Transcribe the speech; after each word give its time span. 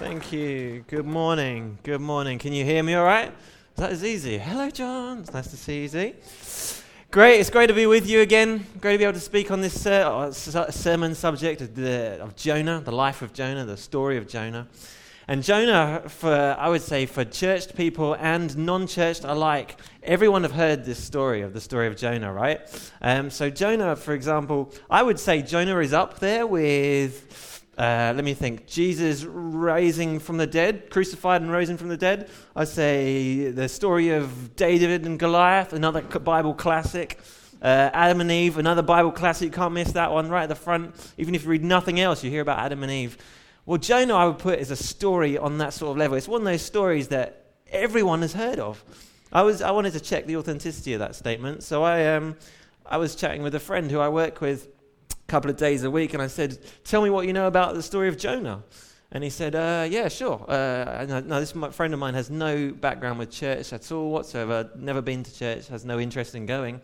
Thank 0.00 0.32
you. 0.32 0.82
Good 0.88 1.04
morning. 1.04 1.76
Good 1.82 2.00
morning. 2.00 2.38
Can 2.38 2.54
you 2.54 2.64
hear 2.64 2.82
me 2.82 2.94
all 2.94 3.04
right? 3.04 3.34
That 3.76 3.92
is 3.92 4.02
easy. 4.02 4.38
Hello, 4.38 4.70
John. 4.70 5.18
It's 5.18 5.34
nice 5.34 5.48
to 5.48 5.58
see 5.58 5.82
you, 5.82 5.88
Z. 5.88 6.14
Great. 7.10 7.38
It's 7.38 7.50
great 7.50 7.66
to 7.66 7.74
be 7.74 7.84
with 7.84 8.08
you 8.08 8.22
again. 8.22 8.64
Great 8.80 8.92
to 8.92 8.98
be 8.98 9.04
able 9.04 9.12
to 9.12 9.20
speak 9.20 9.50
on 9.50 9.60
this 9.60 9.84
uh, 9.84 10.32
sermon 10.32 11.14
subject 11.14 11.60
of, 11.60 11.74
the, 11.74 12.18
of 12.18 12.34
Jonah, 12.34 12.80
the 12.80 12.92
life 12.92 13.20
of 13.20 13.34
Jonah, 13.34 13.66
the 13.66 13.76
story 13.76 14.16
of 14.16 14.26
Jonah. 14.26 14.68
And 15.28 15.44
Jonah, 15.44 16.04
for 16.08 16.56
I 16.58 16.70
would 16.70 16.80
say, 16.80 17.04
for 17.04 17.26
churched 17.26 17.76
people 17.76 18.14
and 18.14 18.56
non-churched 18.56 19.24
alike, 19.24 19.78
everyone 20.02 20.44
have 20.44 20.52
heard 20.52 20.86
this 20.86 21.04
story 21.04 21.42
of 21.42 21.52
the 21.52 21.60
story 21.60 21.86
of 21.86 21.98
Jonah, 21.98 22.32
right? 22.32 22.90
Um, 23.02 23.28
so 23.28 23.50
Jonah, 23.50 23.96
for 23.96 24.14
example, 24.14 24.72
I 24.88 25.02
would 25.02 25.20
say 25.20 25.42
Jonah 25.42 25.78
is 25.80 25.92
up 25.92 26.20
there 26.20 26.46
with 26.46 27.59
uh, 27.80 28.12
let 28.14 28.26
me 28.26 28.34
think. 28.34 28.66
Jesus 28.66 29.24
rising 29.24 30.18
from 30.18 30.36
the 30.36 30.46
dead, 30.46 30.90
crucified 30.90 31.40
and 31.40 31.50
rising 31.50 31.78
from 31.78 31.88
the 31.88 31.96
dead. 31.96 32.28
I 32.54 32.64
say 32.64 33.50
the 33.52 33.70
story 33.70 34.10
of 34.10 34.54
David 34.54 35.06
and 35.06 35.18
Goliath, 35.18 35.72
another 35.72 36.02
Bible 36.02 36.52
classic. 36.52 37.18
Uh, 37.62 37.88
Adam 37.94 38.20
and 38.20 38.30
Eve, 38.30 38.58
another 38.58 38.82
Bible 38.82 39.10
classic. 39.10 39.46
You 39.46 39.52
can't 39.52 39.72
miss 39.72 39.92
that 39.92 40.12
one 40.12 40.28
right 40.28 40.42
at 40.42 40.50
the 40.50 40.54
front. 40.54 40.94
Even 41.16 41.34
if 41.34 41.44
you 41.44 41.48
read 41.48 41.64
nothing 41.64 42.00
else, 42.00 42.22
you 42.22 42.28
hear 42.28 42.42
about 42.42 42.58
Adam 42.58 42.82
and 42.82 42.92
Eve. 42.92 43.16
Well, 43.64 43.78
Jonah, 43.78 44.14
I 44.14 44.26
would 44.26 44.38
put 44.38 44.58
as 44.58 44.70
a 44.70 44.76
story 44.76 45.38
on 45.38 45.56
that 45.56 45.72
sort 45.72 45.92
of 45.92 45.96
level. 45.96 46.18
It's 46.18 46.28
one 46.28 46.42
of 46.42 46.46
those 46.46 46.60
stories 46.60 47.08
that 47.08 47.46
everyone 47.70 48.20
has 48.20 48.34
heard 48.34 48.58
of. 48.58 48.84
I 49.32 49.40
was 49.40 49.62
I 49.62 49.70
wanted 49.70 49.94
to 49.94 50.00
check 50.00 50.26
the 50.26 50.36
authenticity 50.36 50.92
of 50.92 50.98
that 50.98 51.14
statement, 51.14 51.62
so 51.62 51.82
I 51.82 52.14
um, 52.14 52.36
I 52.84 52.98
was 52.98 53.14
chatting 53.14 53.42
with 53.42 53.54
a 53.54 53.60
friend 53.60 53.90
who 53.90 54.00
I 54.00 54.10
work 54.10 54.42
with 54.42 54.68
couple 55.30 55.48
of 55.48 55.56
days 55.56 55.84
a 55.84 55.90
week, 55.90 56.12
and 56.12 56.22
I 56.22 56.26
said, 56.26 56.58
Tell 56.82 57.02
me 57.02 57.08
what 57.08 57.26
you 57.26 57.32
know 57.32 57.46
about 57.46 57.74
the 57.74 57.82
story 57.82 58.08
of 58.08 58.18
Jonah. 58.18 58.64
And 59.12 59.22
he 59.22 59.30
said, 59.30 59.54
uh, 59.54 59.86
Yeah, 59.88 60.08
sure. 60.08 60.44
Uh, 60.48 61.06
no, 61.08 61.40
this 61.40 61.52
friend 61.74 61.94
of 61.94 62.00
mine 62.00 62.14
has 62.14 62.30
no 62.30 62.72
background 62.72 63.18
with 63.18 63.30
church 63.30 63.72
at 63.72 63.90
all 63.92 64.10
whatsoever, 64.10 64.70
never 64.76 65.00
been 65.00 65.22
to 65.22 65.32
church, 65.34 65.68
has 65.68 65.84
no 65.84 66.00
interest 66.00 66.34
in 66.34 66.46
going 66.46 66.80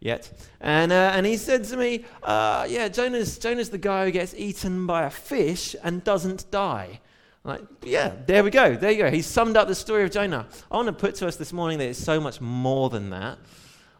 yet. 0.00 0.32
And, 0.60 0.90
uh, 0.90 1.12
and 1.14 1.26
he 1.26 1.36
said 1.36 1.64
to 1.64 1.76
me, 1.76 2.06
uh, 2.22 2.66
Yeah, 2.68 2.88
Jonah's, 2.88 3.38
Jonah's 3.38 3.68
the 3.68 3.78
guy 3.78 4.06
who 4.06 4.10
gets 4.10 4.34
eaten 4.34 4.86
by 4.86 5.04
a 5.04 5.10
fish 5.10 5.76
and 5.84 6.02
doesn't 6.02 6.50
die. 6.50 7.00
Like, 7.44 7.62
yeah, 7.82 8.12
there 8.26 8.42
we 8.42 8.50
go. 8.50 8.74
There 8.74 8.90
you 8.90 8.98
go. 8.98 9.10
He 9.10 9.20
summed 9.20 9.56
up 9.56 9.68
the 9.68 9.74
story 9.74 10.04
of 10.04 10.12
Jonah. 10.12 10.46
I 10.70 10.76
want 10.76 10.86
to 10.86 10.92
put 10.92 11.16
to 11.16 11.26
us 11.26 11.36
this 11.36 11.52
morning 11.52 11.78
that 11.78 11.88
it's 11.88 12.02
so 12.02 12.20
much 12.20 12.40
more 12.40 12.88
than 12.88 13.10
that. 13.10 13.38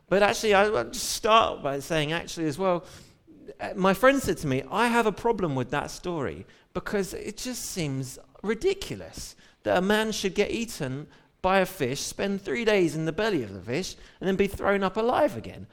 But 0.09 0.22
actually, 0.22 0.55
I 0.55 0.69
want 0.69 0.92
to 0.94 1.00
start 1.00 1.62
by 1.62 1.81
saying, 1.81 2.12
actually, 2.12 2.47
as 2.47 2.56
well, 2.56 2.84
Uh, 3.62 3.72
my 3.77 3.94
friend 3.94 4.20
said 4.20 4.36
to 4.38 4.46
me, 4.46 4.62
I 4.70 4.88
have 4.88 5.06
a 5.06 5.12
problem 5.12 5.55
with 5.55 5.70
that 5.70 5.91
story 5.91 6.44
because 6.74 7.14
it 7.14 7.36
just 7.36 7.64
seems 7.64 8.19
ridiculous 8.42 9.36
that 9.62 9.78
a 9.78 9.82
man 9.82 10.10
should 10.10 10.34
get 10.34 10.50
eaten 10.50 11.06
by 11.42 11.60
a 11.60 11.66
fish, 11.66 12.00
spend 12.00 12.42
three 12.42 12.64
days 12.64 12.96
in 12.96 13.04
the 13.04 13.12
belly 13.12 13.42
of 13.42 13.52
the 13.54 13.60
fish, 13.60 13.94
and 14.20 14.28
then 14.28 14.36
be 14.36 14.48
thrown 14.48 14.82
up 14.82 14.96
alive 14.96 15.36
again. 15.36 15.66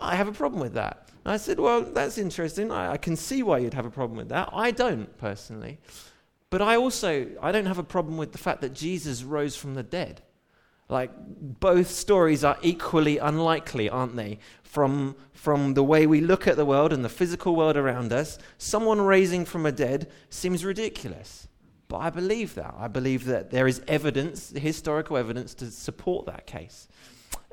I 0.00 0.16
have 0.16 0.28
a 0.28 0.32
problem 0.32 0.60
with 0.60 0.74
that. 0.74 1.08
And 1.24 1.32
I 1.32 1.36
said, 1.36 1.60
Well, 1.60 1.82
that's 1.82 2.18
interesting. 2.18 2.70
I, 2.70 2.92
I 2.92 2.96
can 2.96 3.16
see 3.16 3.42
why 3.42 3.58
you'd 3.58 3.74
have 3.74 3.86
a 3.86 3.90
problem 3.90 4.16
with 4.16 4.30
that. 4.30 4.48
I 4.52 4.70
don't, 4.70 5.16
personally. 5.18 5.78
But 6.50 6.62
I 6.62 6.76
also 6.76 7.26
I 7.42 7.52
don't 7.52 7.66
have 7.66 7.78
a 7.78 7.84
problem 7.84 8.16
with 8.16 8.32
the 8.32 8.38
fact 8.38 8.60
that 8.62 8.74
Jesus 8.74 9.22
rose 9.22 9.56
from 9.56 9.74
the 9.74 9.82
dead. 9.82 10.22
Like, 10.88 11.10
both 11.16 11.90
stories 11.90 12.44
are 12.44 12.58
equally 12.62 13.16
unlikely, 13.18 13.88
aren't 13.88 14.16
they? 14.16 14.38
From, 14.74 15.14
from 15.32 15.74
the 15.74 15.84
way 15.84 16.04
we 16.04 16.20
look 16.20 16.48
at 16.48 16.56
the 16.56 16.64
world 16.64 16.92
and 16.92 17.04
the 17.04 17.08
physical 17.08 17.54
world 17.54 17.76
around 17.76 18.12
us, 18.12 18.38
someone 18.58 19.00
raising 19.00 19.44
from 19.44 19.66
a 19.66 19.70
dead 19.70 20.10
seems 20.30 20.64
ridiculous. 20.64 21.46
But 21.86 21.98
I 21.98 22.10
believe 22.10 22.56
that. 22.56 22.74
I 22.76 22.88
believe 22.88 23.24
that 23.26 23.52
there 23.52 23.68
is 23.68 23.80
evidence, 23.86 24.50
historical 24.50 25.16
evidence, 25.16 25.54
to 25.54 25.70
support 25.70 26.26
that 26.26 26.48
case. 26.48 26.88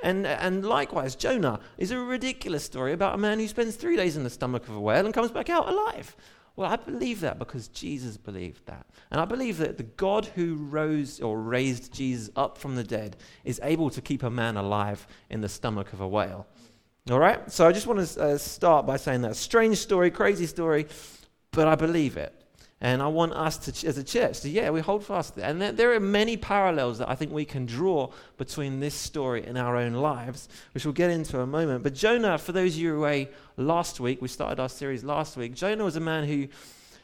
And, 0.02 0.26
and 0.26 0.66
likewise, 0.66 1.16
Jonah 1.16 1.60
is 1.78 1.92
a 1.92 2.00
ridiculous 2.00 2.64
story 2.64 2.92
about 2.92 3.14
a 3.14 3.20
man 3.20 3.38
who 3.38 3.48
spends 3.48 3.76
three 3.76 3.96
days 3.96 4.18
in 4.18 4.24
the 4.24 4.32
stomach 4.32 4.68
of 4.68 4.76
a 4.76 4.82
whale 4.82 5.06
and 5.06 5.14
comes 5.14 5.30
back 5.30 5.48
out 5.48 5.70
alive. 5.70 6.16
Well, 6.56 6.72
I 6.72 6.76
believe 6.76 7.20
that 7.20 7.38
because 7.38 7.68
Jesus 7.68 8.18
believed 8.18 8.66
that. 8.66 8.88
And 9.12 9.22
I 9.22 9.26
believe 9.26 9.60
that 9.60 9.78
the 9.78 9.84
God 9.84 10.26
who 10.26 10.56
rose 10.56 11.20
or 11.20 11.40
raised 11.40 11.94
Jesus 11.94 12.32
up 12.36 12.58
from 12.58 12.76
the 12.76 12.84
dead 12.84 13.16
is 13.44 13.60
able 13.62 13.92
to 13.92 14.02
keep 14.02 14.24
a 14.24 14.32
man 14.32 14.58
alive 14.58 15.06
in 15.30 15.42
the 15.42 15.50
stomach 15.50 15.94
of 15.94 16.02
a 16.02 16.08
whale. 16.08 16.48
All 17.10 17.20
right? 17.20 17.52
So 17.52 17.68
I 17.68 17.72
just 17.72 17.88
want 17.88 18.08
to 18.08 18.22
uh, 18.22 18.38
start 18.38 18.86
by 18.86 18.98
saying 18.98 19.22
that 19.22 19.36
strange 19.36 19.78
story, 19.78 20.12
crazy 20.12 20.46
story, 20.46 20.86
but 21.52 21.68
I 21.68 21.76
believe 21.76 22.16
it. 22.16 22.36
And 22.84 23.02
I 23.02 23.08
want 23.08 23.34
us 23.34 23.58
to, 23.58 23.88
as 23.88 23.98
a 23.98 24.04
church, 24.04 24.42
to, 24.42 24.50
yeah, 24.50 24.72
we 24.72 24.82
hold 24.82 25.04
fast. 25.04 25.38
And 25.38 25.62
there, 25.62 25.72
there, 25.72 25.94
are 25.94 26.00
many 26.00 26.36
parallels 26.36 26.98
that 26.98 27.10
I 27.10 27.14
think 27.14 27.32
we 27.32 27.46
can 27.46 27.68
draw 27.68 28.12
between 28.38 28.80
this 28.80 28.96
story 28.96 29.46
and 29.46 29.56
our 29.56 29.78
own 29.78 29.94
lives, 29.94 30.50
which 30.74 30.84
we'll 30.84 30.94
get 30.94 31.12
into 31.12 31.38
in 31.38 31.44
a 31.44 31.48
moment. 31.48 31.84
But 31.84 31.94
Jonah, 31.94 32.40
for 32.40 32.54
those 32.54 32.74
of 32.74 32.82
you 32.82 32.90
who 32.90 32.94
were 32.96 33.06
away 33.06 33.30
last 33.56 34.00
week, 34.00 34.20
we 34.20 34.28
started 34.28 34.60
our 34.60 34.70
series 34.70 35.04
last 35.04 35.38
week. 35.38 35.54
Jonah 35.54 35.84
was 35.84 35.96
a 35.96 36.00
man 36.00 36.28
who, 36.28 36.48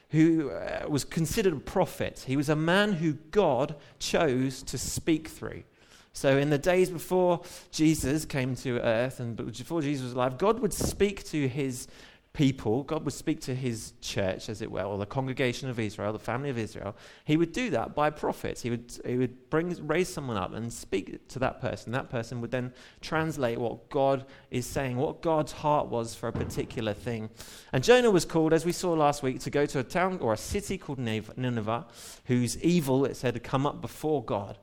who 0.09 0.50
uh, 0.50 0.86
was 0.88 1.06
considered 1.06 1.53
a 1.53 1.59
prophet. 1.59 2.24
He 2.25 2.38
was 2.38 2.50
a 2.50 2.56
man 2.56 2.94
who 2.94 3.13
God 3.30 3.75
chose 4.00 4.63
to 4.63 4.80
speak 4.80 5.28
through. 5.28 5.62
So, 6.17 6.35
in 6.35 6.50
the 6.50 6.57
days 6.57 6.89
before 6.89 7.41
Jesus 7.69 8.25
came 8.25 8.55
to 8.55 8.79
earth 8.79 9.19
and 9.19 9.35
before 9.35 9.83
Jesus 9.83 10.03
was 10.03 10.13
alive, 10.13 10.39
God 10.39 10.61
would 10.61 10.73
speak 10.73 11.23
to 11.25 11.47
his 11.47 11.88
people, 12.33 12.81
God 12.81 13.05
would 13.05 13.13
speak 13.13 13.39
to 13.41 13.53
his 13.53 13.94
church, 14.01 14.50
as 14.50 14.63
it 14.63 14.72
were, 14.72 14.81
or 14.81 14.97
the 14.97 15.06
congregation 15.06 15.69
of 15.69 15.79
Israel, 15.79 16.11
the 16.11 16.17
family 16.17 16.50
of 16.50 16.57
Israel. 16.57 16.95
He 17.23 17.38
would 17.38 17.51
do 17.51 17.69
that 17.69 17.94
by 17.94 18.09
prophets. 18.09 18.63
He 18.63 18.72
would, 18.72 19.00
he 19.06 19.17
would 19.17 19.51
bring, 19.51 19.69
raise 19.85 20.09
someone 20.09 20.38
up 20.38 20.56
and 20.56 20.73
speak 20.73 21.27
to 21.27 21.38
that 21.38 21.61
person. 21.61 21.91
That 21.91 22.09
person 22.09 22.41
would 22.41 22.50
then 22.50 22.73
translate 23.00 23.59
what 23.59 23.88
God 23.91 24.25
is 24.50 24.66
saying, 24.66 24.97
what 24.97 25.22
God's 25.22 25.51
heart 25.51 25.85
was 25.85 26.16
for 26.16 26.29
a 26.29 26.33
particular 26.33 26.95
thing. 26.95 27.29
And 27.73 27.83
Jonah 27.83 28.09
was 28.09 28.25
called, 28.25 28.53
as 28.53 28.66
we 28.66 28.72
saw 28.72 28.94
last 28.94 29.22
week, 29.22 29.39
to 29.41 29.51
go 29.51 29.67
to 29.67 29.77
a 29.77 29.83
town 29.83 30.17
or 30.19 30.33
a 30.33 30.38
city 30.38 30.79
called 30.79 30.97
Nineveh, 30.97 31.85
whose 32.25 32.57
evil, 32.63 33.06
it 33.06 33.17
said, 33.17 33.35
had 33.35 33.44
come 33.44 33.67
up 33.67 33.81
before 33.81 34.25
God. 34.25 34.57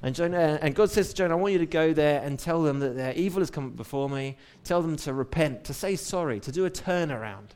And, 0.00 0.14
Jonah, 0.14 0.58
and 0.62 0.74
God 0.74 0.90
says 0.90 1.08
to 1.10 1.14
Jonah, 1.14 1.36
I 1.36 1.40
want 1.40 1.52
you 1.52 1.58
to 1.58 1.66
go 1.66 1.92
there 1.92 2.22
and 2.22 2.38
tell 2.38 2.62
them 2.62 2.80
that 2.80 2.96
their 2.96 3.12
evil 3.14 3.40
has 3.40 3.50
come 3.50 3.70
before 3.70 4.08
me. 4.08 4.36
Tell 4.64 4.82
them 4.82 4.96
to 4.96 5.12
repent, 5.12 5.64
to 5.64 5.74
say 5.74 5.96
sorry, 5.96 6.40
to 6.40 6.50
do 6.50 6.64
a 6.64 6.70
turnaround 6.70 7.50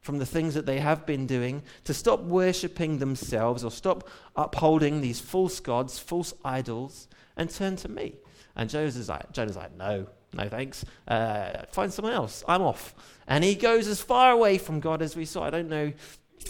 from 0.00 0.18
the 0.18 0.26
things 0.26 0.54
that 0.54 0.66
they 0.66 0.78
have 0.78 1.04
been 1.04 1.26
doing, 1.26 1.62
to 1.82 1.92
stop 1.92 2.20
worshipping 2.20 2.98
themselves 2.98 3.64
or 3.64 3.70
stop 3.72 4.08
upholding 4.36 5.00
these 5.00 5.18
false 5.18 5.58
gods, 5.58 5.98
false 5.98 6.32
idols, 6.44 7.08
and 7.36 7.50
turn 7.50 7.74
to 7.74 7.88
me. 7.88 8.14
And 8.54 8.70
Jonah's 8.70 9.08
like, 9.08 9.32
Jonah's 9.32 9.56
like 9.56 9.76
no, 9.76 10.06
no 10.32 10.48
thanks. 10.48 10.84
Uh, 11.08 11.64
find 11.72 11.92
someone 11.92 12.14
else. 12.14 12.44
I'm 12.46 12.62
off. 12.62 12.94
And 13.26 13.42
he 13.42 13.56
goes 13.56 13.88
as 13.88 14.00
far 14.00 14.30
away 14.30 14.58
from 14.58 14.78
God 14.78 15.02
as 15.02 15.16
we 15.16 15.24
saw. 15.24 15.42
I 15.42 15.50
don't 15.50 15.68
know 15.68 15.92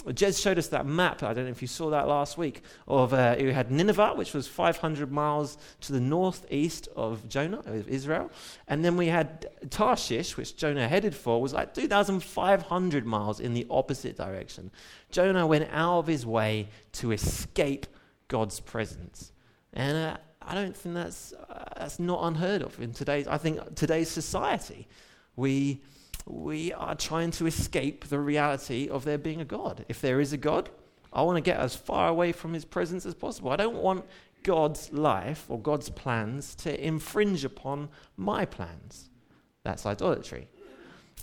Jez 0.07 0.41
showed 0.41 0.57
us 0.57 0.67
that 0.67 0.85
map, 0.85 1.23
I 1.23 1.33
don't 1.33 1.45
know 1.45 1.51
if 1.51 1.61
you 1.61 1.67
saw 1.67 1.89
that 1.89 2.07
last 2.07 2.37
week, 2.37 2.61
of 2.87 3.13
uh, 3.13 3.35
you 3.39 3.51
had 3.51 3.71
Nineveh, 3.71 4.13
which 4.15 4.33
was 4.33 4.47
500 4.47 5.11
miles 5.11 5.57
to 5.81 5.91
the 5.91 5.99
northeast 5.99 6.87
of 6.95 7.27
Jonah, 7.27 7.59
of 7.65 7.87
Israel. 7.87 8.31
And 8.67 8.85
then 8.85 8.95
we 8.95 9.07
had 9.07 9.47
Tarshish, 9.69 10.37
which 10.37 10.55
Jonah 10.55 10.87
headed 10.87 11.15
for, 11.15 11.41
was 11.41 11.53
like 11.53 11.73
2,500 11.73 13.05
miles 13.05 13.39
in 13.39 13.53
the 13.53 13.65
opposite 13.69 14.17
direction. 14.17 14.71
Jonah 15.11 15.45
went 15.45 15.69
out 15.71 15.99
of 15.99 16.07
his 16.07 16.25
way 16.25 16.69
to 16.93 17.11
escape 17.11 17.87
God's 18.27 18.59
presence. 18.59 19.31
And 19.73 19.97
uh, 19.97 20.17
I 20.41 20.55
don't 20.55 20.75
think 20.75 20.95
that's, 20.95 21.33
uh, 21.33 21.65
that's 21.77 21.99
not 21.99 22.19
unheard 22.23 22.61
of 22.61 22.79
in 22.81 22.93
today's, 22.93 23.27
I 23.27 23.37
think, 23.37 23.75
today's 23.75 24.09
society. 24.09 24.87
We 25.35 25.81
we 26.29 26.73
are 26.73 26.95
trying 26.95 27.31
to 27.31 27.45
escape 27.45 28.05
the 28.05 28.19
reality 28.19 28.89
of 28.89 29.05
there 29.05 29.17
being 29.17 29.41
a 29.41 29.45
God. 29.45 29.85
If 29.87 30.01
there 30.01 30.19
is 30.19 30.33
a 30.33 30.37
God, 30.37 30.69
I 31.13 31.21
want 31.21 31.37
to 31.37 31.41
get 31.41 31.59
as 31.59 31.75
far 31.75 32.09
away 32.09 32.31
from 32.31 32.53
his 32.53 32.65
presence 32.65 33.05
as 33.05 33.15
possible. 33.15 33.51
I 33.51 33.55
don't 33.55 33.77
want 33.81 34.05
God's 34.43 34.91
life 34.91 35.45
or 35.49 35.59
God's 35.59 35.89
plans 35.89 36.55
to 36.55 36.85
infringe 36.85 37.43
upon 37.43 37.89
my 38.17 38.45
plans. 38.45 39.09
That's 39.63 39.85
idolatry. 39.85 40.47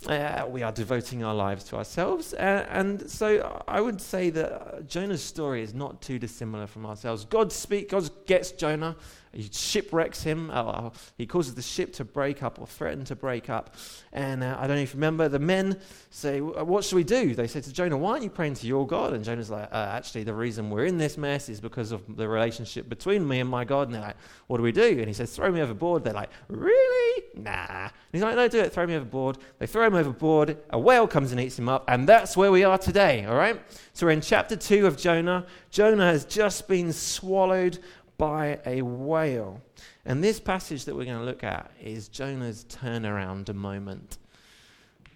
Uh, 0.07 0.45
we 0.49 0.61
are 0.61 0.71
devoting 0.71 1.23
our 1.23 1.33
lives 1.33 1.63
to 1.63 1.77
ourselves. 1.77 2.33
Uh, 2.33 2.67
and 2.69 3.09
so 3.09 3.63
I 3.67 3.81
would 3.81 4.01
say 4.01 4.29
that 4.31 4.87
Jonah's 4.87 5.23
story 5.23 5.63
is 5.63 5.73
not 5.73 6.01
too 6.01 6.19
dissimilar 6.19 6.67
from 6.67 6.85
ourselves. 6.85 7.25
God 7.25 7.51
speaks, 7.51 7.91
God 7.91 8.09
gets 8.27 8.51
Jonah 8.51 8.95
he 9.35 9.49
shipwrecks 9.51 10.23
him. 10.23 10.49
Uh, 10.49 10.91
he 11.17 11.25
causes 11.25 11.55
the 11.55 11.61
ship 11.61 11.91
to 11.93 12.05
break 12.05 12.41
up 12.41 12.57
or 12.57 12.65
threaten 12.65 13.03
to 13.05 13.15
break 13.15 13.49
up. 13.49 13.75
And 14.13 14.41
uh, 14.41 14.55
I 14.57 14.65
don't 14.65 14.77
know 14.77 14.81
if 14.81 14.93
you 14.93 14.97
remember, 14.97 15.27
the 15.27 15.39
men 15.39 15.77
say, 16.09 16.39
What 16.39 16.85
should 16.85 16.95
we 16.95 17.03
do? 17.03 17.35
They 17.35 17.47
say 17.47 17.59
to 17.59 17.73
Jonah, 17.73 17.97
Why 17.97 18.11
aren't 18.11 18.23
you 18.23 18.29
praying 18.29 18.53
to 18.55 18.67
your 18.67 18.87
God? 18.87 19.13
And 19.13 19.25
Jonah's 19.25 19.49
like, 19.49 19.67
uh, 19.73 19.89
Actually, 19.91 20.23
the 20.23 20.33
reason 20.33 20.69
we're 20.69 20.85
in 20.85 20.97
this 20.97 21.17
mess 21.17 21.49
is 21.49 21.59
because 21.59 21.91
of 21.91 22.15
the 22.15 22.29
relationship 22.29 22.87
between 22.87 23.27
me 23.27 23.41
and 23.41 23.49
my 23.49 23.65
God. 23.65 23.87
And 23.87 23.95
they're 23.95 24.01
like, 24.01 24.17
What 24.47 24.57
do 24.57 24.63
we 24.63 24.71
do? 24.71 24.99
And 24.99 25.07
he 25.07 25.13
says, 25.13 25.35
Throw 25.35 25.51
me 25.51 25.61
overboard. 25.61 26.05
They're 26.05 26.13
like, 26.13 26.29
Really? 26.47 27.23
Nah. 27.35 27.83
And 27.83 27.91
he's 28.13 28.21
like, 28.21 28.37
No, 28.37 28.47
do 28.47 28.59
it. 28.59 28.71
Throw 28.71 28.87
me 28.87 28.95
overboard. 28.95 29.37
They 29.59 29.67
throw 29.67 29.85
him 29.85 29.95
overboard. 29.95 30.57
A 30.69 30.79
whale 30.79 31.07
comes 31.07 31.33
and 31.33 31.41
eats 31.41 31.59
him 31.59 31.67
up. 31.67 31.83
And 31.89 32.07
that's 32.07 32.37
where 32.37 32.53
we 32.53 32.63
are 32.63 32.77
today, 32.77 33.25
all 33.25 33.35
right? 33.35 33.59
So 33.91 34.05
we're 34.05 34.13
in 34.13 34.21
chapter 34.21 34.55
2 34.55 34.87
of 34.87 34.95
Jonah. 34.95 35.45
Jonah 35.71 36.05
has 36.05 36.23
just 36.23 36.69
been 36.69 36.93
swallowed 36.93 37.79
by 38.17 38.59
a 38.65 38.81
whale. 38.81 39.61
And 40.05 40.23
this 40.23 40.39
passage 40.39 40.85
that 40.85 40.95
we're 40.95 41.05
going 41.05 41.19
to 41.19 41.25
look 41.25 41.43
at 41.43 41.71
is 41.81 42.07
Jonah's 42.07 42.65
turnaround 42.65 43.53
moment. 43.53 44.17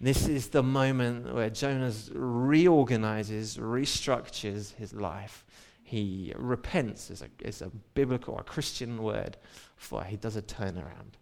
This 0.00 0.28
is 0.28 0.48
the 0.48 0.62
moment 0.62 1.34
where 1.34 1.50
Jonah 1.50 1.92
reorganizes, 2.12 3.58
restructures 3.58 4.74
his 4.76 4.94
life. 4.94 5.44
He 5.82 6.32
repents, 6.36 7.10
is 7.10 7.22
a, 7.22 7.28
is 7.46 7.62
a 7.62 7.70
biblical, 7.94 8.38
a 8.38 8.42
Christian 8.42 9.02
word 9.02 9.36
for 9.80 10.04
he 10.04 10.16
does 10.16 10.36
a 10.36 10.42
turnaround. 10.42 11.16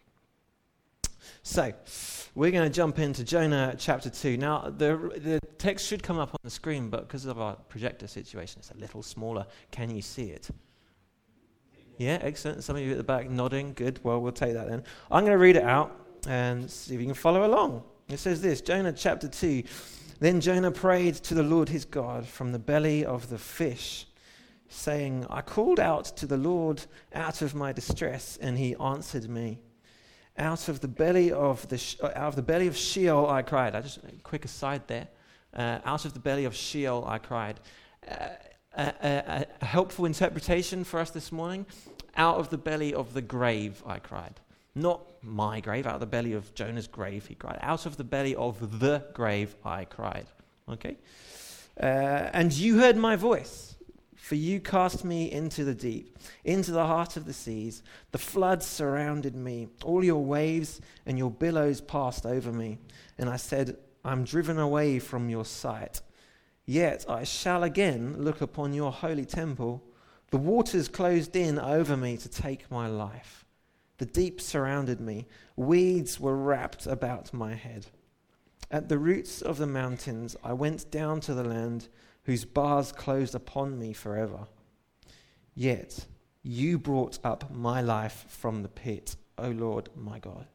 So, 1.43 1.73
we're 2.35 2.51
going 2.51 2.69
to 2.69 2.75
jump 2.75 2.99
into 2.99 3.23
Jonah 3.23 3.75
chapter 3.79 4.11
2. 4.11 4.37
Now, 4.37 4.69
the, 4.77 5.11
the 5.17 5.41
text 5.59 5.87
should 5.87 6.03
come 6.03 6.19
up 6.19 6.31
on 6.31 6.41
the 6.43 6.51
screen, 6.51 6.91
but 6.91 7.07
because 7.07 7.25
of 7.25 7.41
our 7.41 7.55
projector 7.69 8.07
situation, 8.07 8.59
it's 8.59 8.71
a 8.71 8.77
little 8.77 9.03
smaller. 9.03 9.47
Can 9.71 9.95
you 9.95 10.03
see 10.03 10.31
it? 10.31 10.51
Yeah, 11.99 12.19
excellent. 12.23 12.63
Some 12.63 12.77
of 12.77 12.83
you 12.83 12.93
at 12.93 12.97
the 12.97 13.05
back 13.05 13.29
nodding. 13.29 13.73
Good. 13.75 13.99
Well, 14.05 14.21
we'll 14.21 14.33
take 14.33 14.55
that 14.55 14.69
then. 14.69 14.85
I'm 15.11 15.25
going 15.25 15.37
to 15.37 15.39
read 15.39 15.57
it 15.57 15.65
out 15.65 15.95
and 16.29 16.71
see 16.71 16.95
if 16.95 17.01
you 17.01 17.07
can 17.07 17.15
follow 17.15 17.45
along. 17.45 17.83
It 18.09 18.19
says 18.19 18.41
this 18.41 18.61
Jonah 18.61 18.93
chapter 18.93 19.29
2. 19.29 19.65
Then 20.21 20.41
Jonah 20.41 20.71
prayed 20.71 21.15
to 21.17 21.35
the 21.35 21.43
Lord 21.43 21.69
his 21.69 21.85
God 21.85 22.27
from 22.27 22.53
the 22.53 22.59
belly 22.59 23.05
of 23.05 23.29
the 23.31 23.39
fish, 23.39 24.07
saying, 24.69 25.27
I 25.29 25.43
called 25.43 25.79
out 25.79 26.05
to 26.17 26.27
the 26.27 26.37
Lord 26.37 26.85
out 27.15 27.43
of 27.43 27.55
my 27.55 27.73
distress, 27.73 28.37
and 28.41 28.59
he 28.59 28.75
answered 28.77 29.29
me. 29.29 29.61
Out 30.37 30.69
of 30.69 30.81
the 30.81 30.89
belly 30.89 31.33
of 31.33 31.69
the 31.69 31.97
uh, 32.01 32.07
out 32.15 32.29
of 32.29 32.37
the 32.37 32.43
belly 32.43 32.69
of 32.69 32.77
Sheol 32.77 33.29
I 33.29 33.43
cried. 33.43 33.75
I 33.75 33.81
just 33.81 33.99
quick 34.23 34.45
aside 34.45 34.87
there. 34.87 35.09
Uh, 35.53 35.81
out 35.85 36.05
of 36.05 36.15
the 36.15 36.21
belly 36.21 36.45
of 36.45 36.55
Sheol 36.55 37.05
I 37.09 37.19
cried. 37.19 37.59
Uh, 38.09 38.29
a, 38.77 39.47
a, 39.61 39.65
helpful 39.65 40.05
interpretation 40.05 40.85
for 40.85 41.01
us 41.01 41.11
this 41.11 41.33
morning. 41.33 41.67
Out 42.17 42.39
of 42.39 42.51
the 42.51 42.59
belly 42.59 42.95
of 42.95 43.15
the 43.15 43.23
grave, 43.23 43.83
I 43.87 43.99
cried. 43.99 44.41
Not 44.75 45.03
my 45.23 45.61
grave, 45.61 45.87
out 45.87 45.95
of 45.95 46.01
the 46.01 46.07
belly 46.07 46.33
of 46.33 46.55
Jonah's 46.55 46.87
grave, 46.87 47.27
he 47.27 47.35
cried. 47.35 47.59
Out 47.63 47.87
of 47.87 47.97
the 47.97 48.05
belly 48.05 48.35
of 48.35 48.79
the 48.79 49.05
grave, 49.13 49.57
I 49.65 49.85
cried. 49.85 50.27
Okay? 50.69 50.97
Uh, 51.81 52.31
and 52.33 52.53
you 52.53 52.79
heard 52.79 52.97
my 52.97 53.17
voice, 53.17 53.77
for 54.17 54.35
you 54.35 54.61
cast 54.61 55.05
me 55.05 55.31
into 55.31 55.65
the 55.65 55.75
deep, 55.75 56.19
into 56.45 56.73
the 56.73 56.87
heart 56.87 57.17
of 57.17 57.25
the 57.25 57.33
seas. 57.33 57.83
The 58.11 58.19
floods 58.19 58.67
surrounded 58.67 59.35
me. 59.35 59.69
All 59.85 60.05
your 60.05 60.25
waves 60.25 60.81
and 61.07 61.17
your 61.17 61.31
billows 61.31 61.81
passed 61.81 62.27
over 62.27 62.53
me. 62.53 62.79
And 63.17 63.29
I 63.29 63.37
said, 63.37 63.77
I'm 64.05 64.25
driven 64.25 64.59
away 64.59 64.99
from 64.99 65.29
your 65.29 65.45
sight. 65.45 66.01
Yet 66.69 67.07
I 67.09 67.25
shall 67.25 67.63
again 67.63 68.17
look 68.19 68.43
upon 68.43 68.75
your 68.75 68.93
holy 68.93 69.25
temple. 69.25 69.83
The 70.31 70.37
waters 70.37 70.87
closed 70.87 71.35
in 71.35 71.59
over 71.59 71.97
me 71.97 72.19
to 72.19 72.29
take 72.29 72.71
my 72.71 72.87
life. 72.87 73.47
The 73.97 74.05
deep 74.05 74.39
surrounded 74.39 75.01
me. 75.01 75.27
Weeds 75.57 76.21
were 76.21 76.37
wrapped 76.37 76.87
about 76.87 77.33
my 77.33 77.55
head. 77.55 77.87
At 78.71 78.91
the 78.91 78.99
roots 78.99 79.41
of 79.41 79.57
the 79.57 79.67
mountains, 79.67 80.37
I 80.45 80.53
went 80.53 80.91
down 80.91 81.21
to 81.21 81.33
the 81.33 81.43
land 81.43 81.89
whose 82.25 82.45
bars 82.45 82.93
closed 82.93 83.35
upon 83.35 83.79
me 83.79 83.95
forever. 83.95 84.47
Yet 85.55 86.05
you 86.43 86.79
brought 86.79 87.19
up 87.25 87.51
my 87.51 87.81
life 87.81 88.27
from 88.29 88.63
the 88.63 88.69
pit, 88.69 89.17
O 89.39 89.49
Lord 89.49 89.89
my 89.97 90.19
God. 90.19 90.47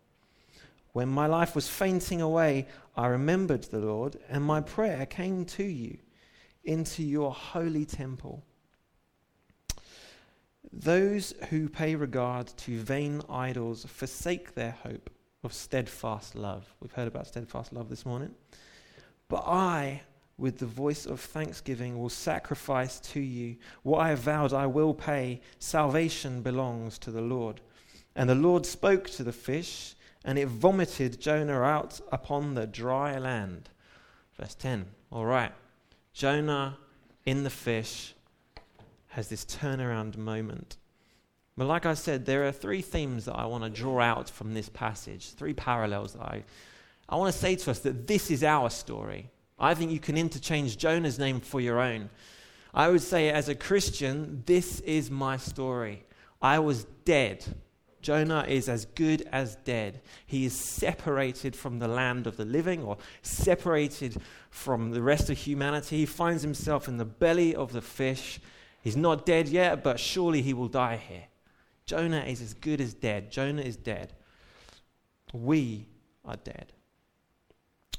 When 0.94 1.10
my 1.10 1.26
life 1.26 1.56
was 1.56 1.68
fainting 1.68 2.22
away, 2.22 2.68
I 2.96 3.08
remembered 3.08 3.64
the 3.64 3.80
Lord, 3.80 4.18
and 4.30 4.44
my 4.44 4.62
prayer 4.62 5.06
came 5.08 5.44
to 5.46 5.64
you 5.64 5.98
into 6.64 7.04
your 7.04 7.32
holy 7.32 7.84
temple. 7.84 8.44
Those 10.72 11.34
who 11.50 11.68
pay 11.68 11.96
regard 11.96 12.48
to 12.58 12.80
vain 12.80 13.22
idols 13.28 13.86
forsake 13.86 14.54
their 14.54 14.72
hope 14.84 15.10
of 15.44 15.52
steadfast 15.52 16.36
love. 16.36 16.72
We've 16.80 16.92
heard 16.92 17.08
about 17.08 17.28
steadfast 17.28 17.74
love 17.74 17.90
this 17.90 18.06
morning. 18.06 18.34
But 19.28 19.44
I, 19.48 20.02
with 20.38 20.60
the 20.60 20.68
voice 20.68 21.06
of 21.06 21.20
thanksgiving, 21.20 22.00
will 22.00 22.10
sacrifice 22.10 23.00
to 23.00 23.20
you. 23.20 23.58
What 23.82 24.00
I 24.00 24.10
have 24.10 24.20
vowed, 24.20 24.54
I 24.54 24.68
will 24.68 24.94
pay. 24.94 25.42
Salvation 25.58 26.42
belongs 26.44 26.98
to 27.00 27.12
the 27.12 27.22
Lord. 27.22 27.62
And 28.16 28.30
the 28.30 28.36
Lord 28.36 28.66
spoke 28.66 29.10
to 29.12 29.24
the 29.24 29.34
fish 29.34 29.96
and 30.24 30.38
it 30.38 30.48
vomited 30.48 31.20
Jonah 31.20 31.62
out 31.62 32.00
upon 32.12 32.54
the 32.54 32.66
dry 32.66 33.18
land. 33.18 33.70
Verse 34.40 34.56
10. 34.56 34.86
All 35.12 35.26
right. 35.26 35.52
Jonah 36.14 36.78
in 37.26 37.44
the 37.44 37.50
fish 37.50 38.14
has 39.10 39.28
this 39.28 39.46
turnaround 39.46 40.18
moment. 40.18 40.78
But 41.56 41.68
like 41.68 41.86
I 41.86 41.94
said, 41.94 42.26
there 42.26 42.48
are 42.48 42.52
three 42.52 42.82
themes 42.82 43.26
that 43.26 43.36
I 43.36 43.46
want 43.46 43.64
to 43.64 43.70
draw 43.70 44.00
out 44.00 44.30
from 44.30 44.54
this 44.54 44.70
passage, 44.70 45.32
three 45.32 45.54
parallels 45.54 46.14
that 46.14 46.24
I, 46.24 46.44
I 47.08 47.16
want 47.16 47.34
to 47.34 47.40
say 47.40 47.56
to 47.56 47.72
us 47.72 47.80
that 47.80 48.08
this 48.08 48.32
is 48.32 48.44
our 48.44 48.70
story. 48.70 49.30
I 49.60 49.76
think 49.76 49.92
you 49.92 50.00
can 50.00 50.18
interchange 50.18 50.78
Jonah's 50.78 51.20
name 51.20 51.40
for 51.40 51.62
your 51.62 51.80
own. 51.80 52.10
I 52.74 52.90
would 52.90 53.04
say, 53.04 53.30
as 53.30 53.50
a 53.50 53.56
Christian, 53.56 54.42
this 54.48 54.80
is 54.80 55.12
my 55.12 55.38
story. 55.38 56.06
I 56.42 56.58
was 56.58 56.86
dead 57.06 57.46
Jonah 58.04 58.46
is 58.48 58.68
as 58.68 58.84
good 58.84 59.28
as 59.32 59.56
dead. 59.64 60.02
He 60.26 60.46
is 60.46 60.54
separated 60.54 61.56
from 61.56 61.80
the 61.80 61.88
land 61.88 62.28
of 62.28 62.36
the 62.36 62.46
living 62.46 62.84
or 62.84 62.98
separated 63.22 64.18
from 64.50 64.92
the 64.92 65.02
rest 65.02 65.30
of 65.30 65.38
humanity. 65.38 65.98
He 66.00 66.06
finds 66.06 66.44
himself 66.44 66.90
in 66.90 66.98
the 66.98 67.06
belly 67.06 67.56
of 67.56 67.72
the 67.72 67.82
fish. 67.82 68.42
He's 68.82 68.98
not 68.98 69.26
dead 69.26 69.48
yet, 69.48 69.84
but 69.84 70.02
surely 70.02 70.42
he 70.42 70.54
will 70.54 70.68
die 70.68 70.98
here. 70.98 71.24
Jonah 71.86 72.26
is 72.26 72.42
as 72.42 72.54
good 72.54 72.82
as 72.82 72.94
dead. 72.94 73.32
Jonah 73.32 73.62
is 73.62 73.78
dead. 73.78 74.14
We 75.32 75.88
are 76.26 76.36
dead. 76.36 76.74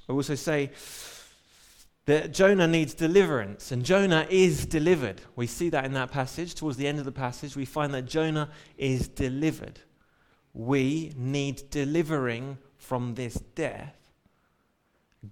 I 0.07 0.13
also 0.13 0.35
say 0.35 0.71
that 2.05 2.35
Jonah 2.35 2.67
needs 2.67 2.93
deliverance, 2.93 3.73
and 3.73 3.83
Jonah 3.83 4.27
is 4.29 4.67
delivered. 4.67 5.23
We 5.35 5.47
see 5.47 5.71
that 5.71 5.87
in 5.87 5.95
that 5.95 6.13
passage. 6.13 6.55
Towards 6.55 6.77
the 6.77 6.87
end 6.87 6.99
of 6.99 7.07
the 7.07 7.13
passage, 7.13 7.57
we 7.57 7.65
find 7.65 7.95
that 7.95 8.05
Jonah 8.05 8.51
is 8.77 9.09
delivered 9.09 9.81
we 10.55 11.13
need 11.17 11.69
delivering 11.71 12.57
from 12.77 13.15
this 13.15 13.35
death. 13.55 13.97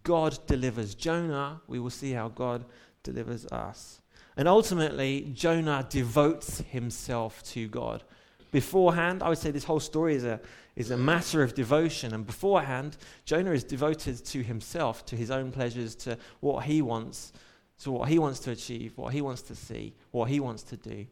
God 0.02 0.38
delivers 0.46 0.94
Jonah. 0.94 1.62
We 1.69 1.78
will 1.78 1.90
see 1.90 2.12
how 2.12 2.28
God 2.28 2.64
delivers 3.02 3.46
us. 3.46 4.00
And 4.36 4.48
ultimately, 4.48 5.31
Jonah 5.34 5.86
devotes 5.88 6.58
himself 6.70 7.43
to 7.44 7.69
God. 7.69 8.02
Beforehand, 8.50 9.22
I 9.22 9.29
would 9.29 9.38
say 9.38 9.50
this 9.50 9.64
whole 9.64 9.81
story 9.81 10.14
is 10.14 10.24
a, 10.24 10.41
is 10.74 10.91
a 10.91 10.96
matter 10.96 11.43
of 11.43 11.55
devotion. 11.55 12.14
And 12.14 12.26
beforehand, 12.26 12.96
Jonah 13.24 13.52
is 13.52 13.64
devoted 13.64 14.24
to 14.24 14.43
himself, 14.43 15.05
to 15.06 15.17
his 15.17 15.31
own 15.31 15.52
pleasures, 15.52 15.94
to 15.96 16.19
what 16.41 16.64
he 16.64 16.82
wants, 16.82 17.32
to 17.81 17.91
what 17.91 18.08
he 18.08 18.19
wants 18.19 18.41
to 18.41 18.50
achieve, 18.50 18.96
what 18.96 19.12
he 19.12 19.20
wants 19.20 19.43
to 19.43 19.55
see, 19.55 19.94
what 20.10 20.29
he 20.31 20.41
wants 20.41 20.62
to 20.64 20.76
do. 20.76 21.06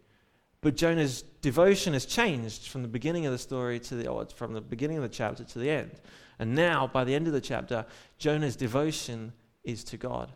But 0.62 0.76
Jonah's 0.76 1.23
devotion 1.40 1.95
has 1.95 2.05
changed 2.05 2.69
from 2.69 2.83
the 2.83 2.88
beginning 2.88 3.25
of 3.25 3.33
the 3.33 3.38
story 3.38 3.81
to 3.81 3.95
the 3.95 4.26
from 4.35 4.52
the 4.52 4.61
beginning 4.61 4.99
of 4.99 5.02
the 5.02 5.09
chapter 5.09 5.43
to 5.43 5.59
the 5.59 5.71
end. 5.71 5.93
And 6.38 6.55
now, 6.55 6.87
by 6.87 7.05
the 7.05 7.14
end 7.14 7.26
of 7.26 7.33
the 7.33 7.40
chapter, 7.40 7.87
Jonah's 8.19 8.57
devotion 8.57 9.33
is 9.64 9.85
to 9.85 9.97
God. 9.97 10.33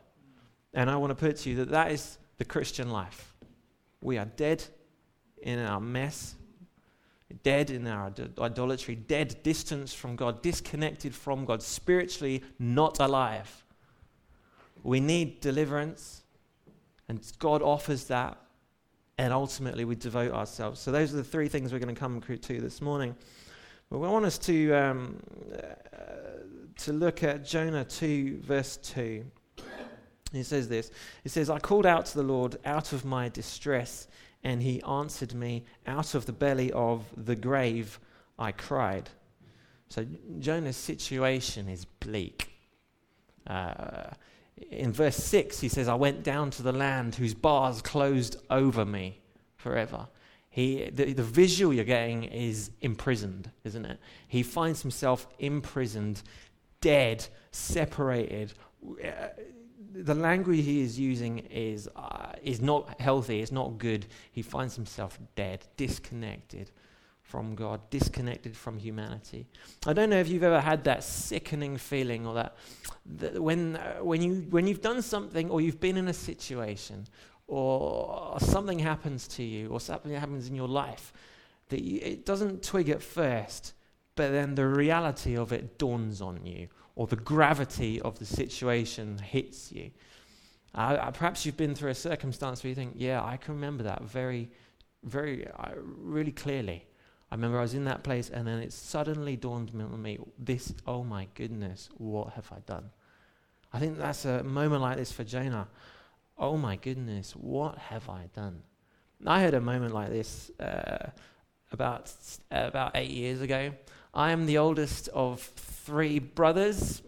And 0.72 0.90
I 0.90 0.96
want 0.96 1.10
to 1.10 1.14
put 1.14 1.36
to 1.38 1.50
you 1.50 1.56
that 1.56 1.70
that 1.70 1.92
is 1.92 2.18
the 2.38 2.44
Christian 2.44 2.90
life. 2.90 3.34
We 4.00 4.18
are 4.18 4.24
dead 4.24 4.64
in 5.42 5.58
our 5.58 5.80
mess, 5.80 6.34
dead 7.42 7.70
in 7.70 7.86
our 7.86 8.12
idolatry, 8.38 8.94
dead, 8.94 9.42
distance 9.42 9.92
from 9.92 10.16
God, 10.16 10.42
disconnected 10.42 11.14
from 11.14 11.44
God, 11.44 11.62
spiritually 11.62 12.42
not 12.58 12.98
alive. 13.00 13.64
We 14.82 15.00
need 15.00 15.40
deliverance, 15.40 16.22
and 17.08 17.20
God 17.38 17.62
offers 17.62 18.04
that 18.04 18.38
and 19.18 19.32
ultimately 19.32 19.84
we 19.84 19.94
devote 19.94 20.32
ourselves. 20.32 20.80
So 20.80 20.90
those 20.90 21.12
are 21.12 21.16
the 21.16 21.24
three 21.24 21.48
things 21.48 21.72
we're 21.72 21.78
going 21.78 21.94
to 21.94 21.98
come 21.98 22.20
to 22.20 22.60
this 22.60 22.80
morning. 22.80 23.14
But 23.90 23.98
we 23.98 24.08
want 24.08 24.24
us 24.24 24.38
to 24.38 24.72
um, 24.72 25.22
uh, 25.52 25.74
to 26.76 26.92
look 26.92 27.22
at 27.22 27.44
Jonah 27.44 27.84
2, 27.84 28.40
verse 28.40 28.76
2. 28.78 29.24
He 30.32 30.42
says 30.42 30.68
this. 30.68 30.90
He 31.22 31.28
says, 31.28 31.48
I 31.48 31.58
called 31.58 31.86
out 31.86 32.06
to 32.06 32.16
the 32.16 32.24
Lord 32.24 32.56
out 32.64 32.92
of 32.92 33.04
my 33.04 33.28
distress, 33.28 34.08
and 34.42 34.60
he 34.60 34.82
answered 34.82 35.32
me, 35.34 35.64
Out 35.86 36.14
of 36.14 36.26
the 36.26 36.32
belly 36.32 36.72
of 36.72 37.04
the 37.16 37.36
grave 37.36 38.00
I 38.38 38.52
cried. 38.52 39.10
So 39.88 40.04
Jonah's 40.40 40.76
situation 40.76 41.68
is 41.68 41.84
bleak. 41.84 42.50
Uh, 43.46 44.10
in 44.70 44.92
verse 44.92 45.16
6, 45.16 45.60
he 45.60 45.68
says, 45.68 45.88
I 45.88 45.94
went 45.94 46.22
down 46.22 46.50
to 46.52 46.62
the 46.62 46.72
land 46.72 47.14
whose 47.14 47.34
bars 47.34 47.82
closed 47.82 48.36
over 48.50 48.84
me 48.84 49.20
forever. 49.56 50.08
He, 50.50 50.88
the, 50.90 51.12
the 51.12 51.22
visual 51.24 51.74
you're 51.74 51.84
getting 51.84 52.24
is 52.24 52.70
imprisoned, 52.80 53.50
isn't 53.64 53.84
it? 53.84 53.98
He 54.28 54.42
finds 54.42 54.82
himself 54.82 55.26
imprisoned, 55.40 56.22
dead, 56.80 57.26
separated. 57.50 58.52
Uh, 59.04 59.28
the 59.92 60.14
language 60.14 60.64
he 60.64 60.82
is 60.82 60.98
using 60.98 61.38
is, 61.38 61.88
uh, 61.96 62.32
is 62.42 62.60
not 62.60 63.00
healthy, 63.00 63.40
it's 63.40 63.52
not 63.52 63.78
good. 63.78 64.06
He 64.30 64.42
finds 64.42 64.76
himself 64.76 65.18
dead, 65.34 65.64
disconnected 65.76 66.70
from 67.24 67.54
God, 67.54 67.80
disconnected 67.90 68.56
from 68.56 68.78
humanity. 68.78 69.46
I 69.86 69.92
don't 69.92 70.10
know 70.10 70.20
if 70.20 70.28
you've 70.28 70.44
ever 70.44 70.60
had 70.60 70.84
that 70.84 71.02
sickening 71.02 71.78
feeling 71.78 72.26
or 72.26 72.34
that, 72.34 72.56
that 73.16 73.42
when, 73.42 73.76
uh, 73.76 73.96
when, 74.02 74.22
you, 74.22 74.46
when 74.50 74.66
you've 74.66 74.82
done 74.82 75.02
something 75.02 75.50
or 75.50 75.60
you've 75.60 75.80
been 75.80 75.96
in 75.96 76.06
a 76.08 76.12
situation 76.12 77.06
or 77.46 78.38
something 78.40 78.78
happens 78.78 79.26
to 79.28 79.42
you 79.42 79.68
or 79.70 79.80
something 79.80 80.12
happens 80.12 80.48
in 80.48 80.54
your 80.54 80.68
life 80.68 81.12
that 81.70 81.82
you, 81.82 81.98
it 82.02 82.24
doesn't 82.24 82.62
twig 82.62 82.88
at 82.90 83.02
first, 83.02 83.72
but 84.16 84.30
then 84.30 84.54
the 84.54 84.66
reality 84.66 85.36
of 85.36 85.52
it 85.52 85.78
dawns 85.78 86.20
on 86.20 86.44
you 86.44 86.68
or 86.94 87.06
the 87.06 87.16
gravity 87.16 88.00
of 88.02 88.18
the 88.18 88.26
situation 88.26 89.18
hits 89.18 89.72
you. 89.72 89.90
Uh, 90.74 91.10
perhaps 91.10 91.46
you've 91.46 91.56
been 91.56 91.74
through 91.74 91.90
a 91.90 91.94
circumstance 91.94 92.62
where 92.62 92.68
you 92.68 92.74
think, 92.74 92.92
yeah, 92.96 93.24
I 93.24 93.38
can 93.38 93.54
remember 93.54 93.84
that 93.84 94.02
very, 94.02 94.50
very, 95.04 95.48
uh, 95.48 95.70
really 95.76 96.32
clearly. 96.32 96.84
I 97.34 97.36
remember 97.36 97.58
I 97.58 97.62
was 97.62 97.74
in 97.74 97.86
that 97.86 98.04
place 98.04 98.30
and 98.30 98.46
then 98.46 98.60
it 98.60 98.72
suddenly 98.72 99.34
dawned 99.34 99.72
on 99.74 100.00
me, 100.00 100.20
this, 100.38 100.72
oh 100.86 101.02
my 101.02 101.26
goodness, 101.34 101.88
what 101.98 102.34
have 102.34 102.52
I 102.52 102.60
done? 102.64 102.90
I 103.72 103.80
think 103.80 103.98
that's 103.98 104.24
a 104.24 104.44
moment 104.44 104.82
like 104.82 104.98
this 104.98 105.10
for 105.10 105.24
Jonah. 105.24 105.66
Oh 106.38 106.56
my 106.56 106.76
goodness, 106.76 107.32
what 107.32 107.76
have 107.76 108.08
I 108.08 108.28
done? 108.36 108.62
I 109.26 109.40
had 109.40 109.54
a 109.54 109.60
moment 109.60 109.92
like 109.92 110.10
this 110.10 110.52
uh, 110.60 111.08
about, 111.72 112.12
uh, 112.52 112.66
about 112.68 112.92
eight 112.94 113.10
years 113.10 113.40
ago. 113.40 113.72
I 114.14 114.30
am 114.30 114.46
the 114.46 114.58
oldest 114.58 115.08
of 115.08 115.40
three 115.40 116.20
brothers. 116.20 117.02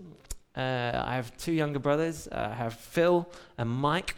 Uh, 0.56 1.04
I 1.06 1.14
have 1.14 1.36
two 1.36 1.52
younger 1.52 1.78
brothers. 1.78 2.26
Uh, 2.26 2.48
I 2.50 2.54
have 2.54 2.74
Phil 2.74 3.30
and 3.58 3.70
Mike. 3.70 4.16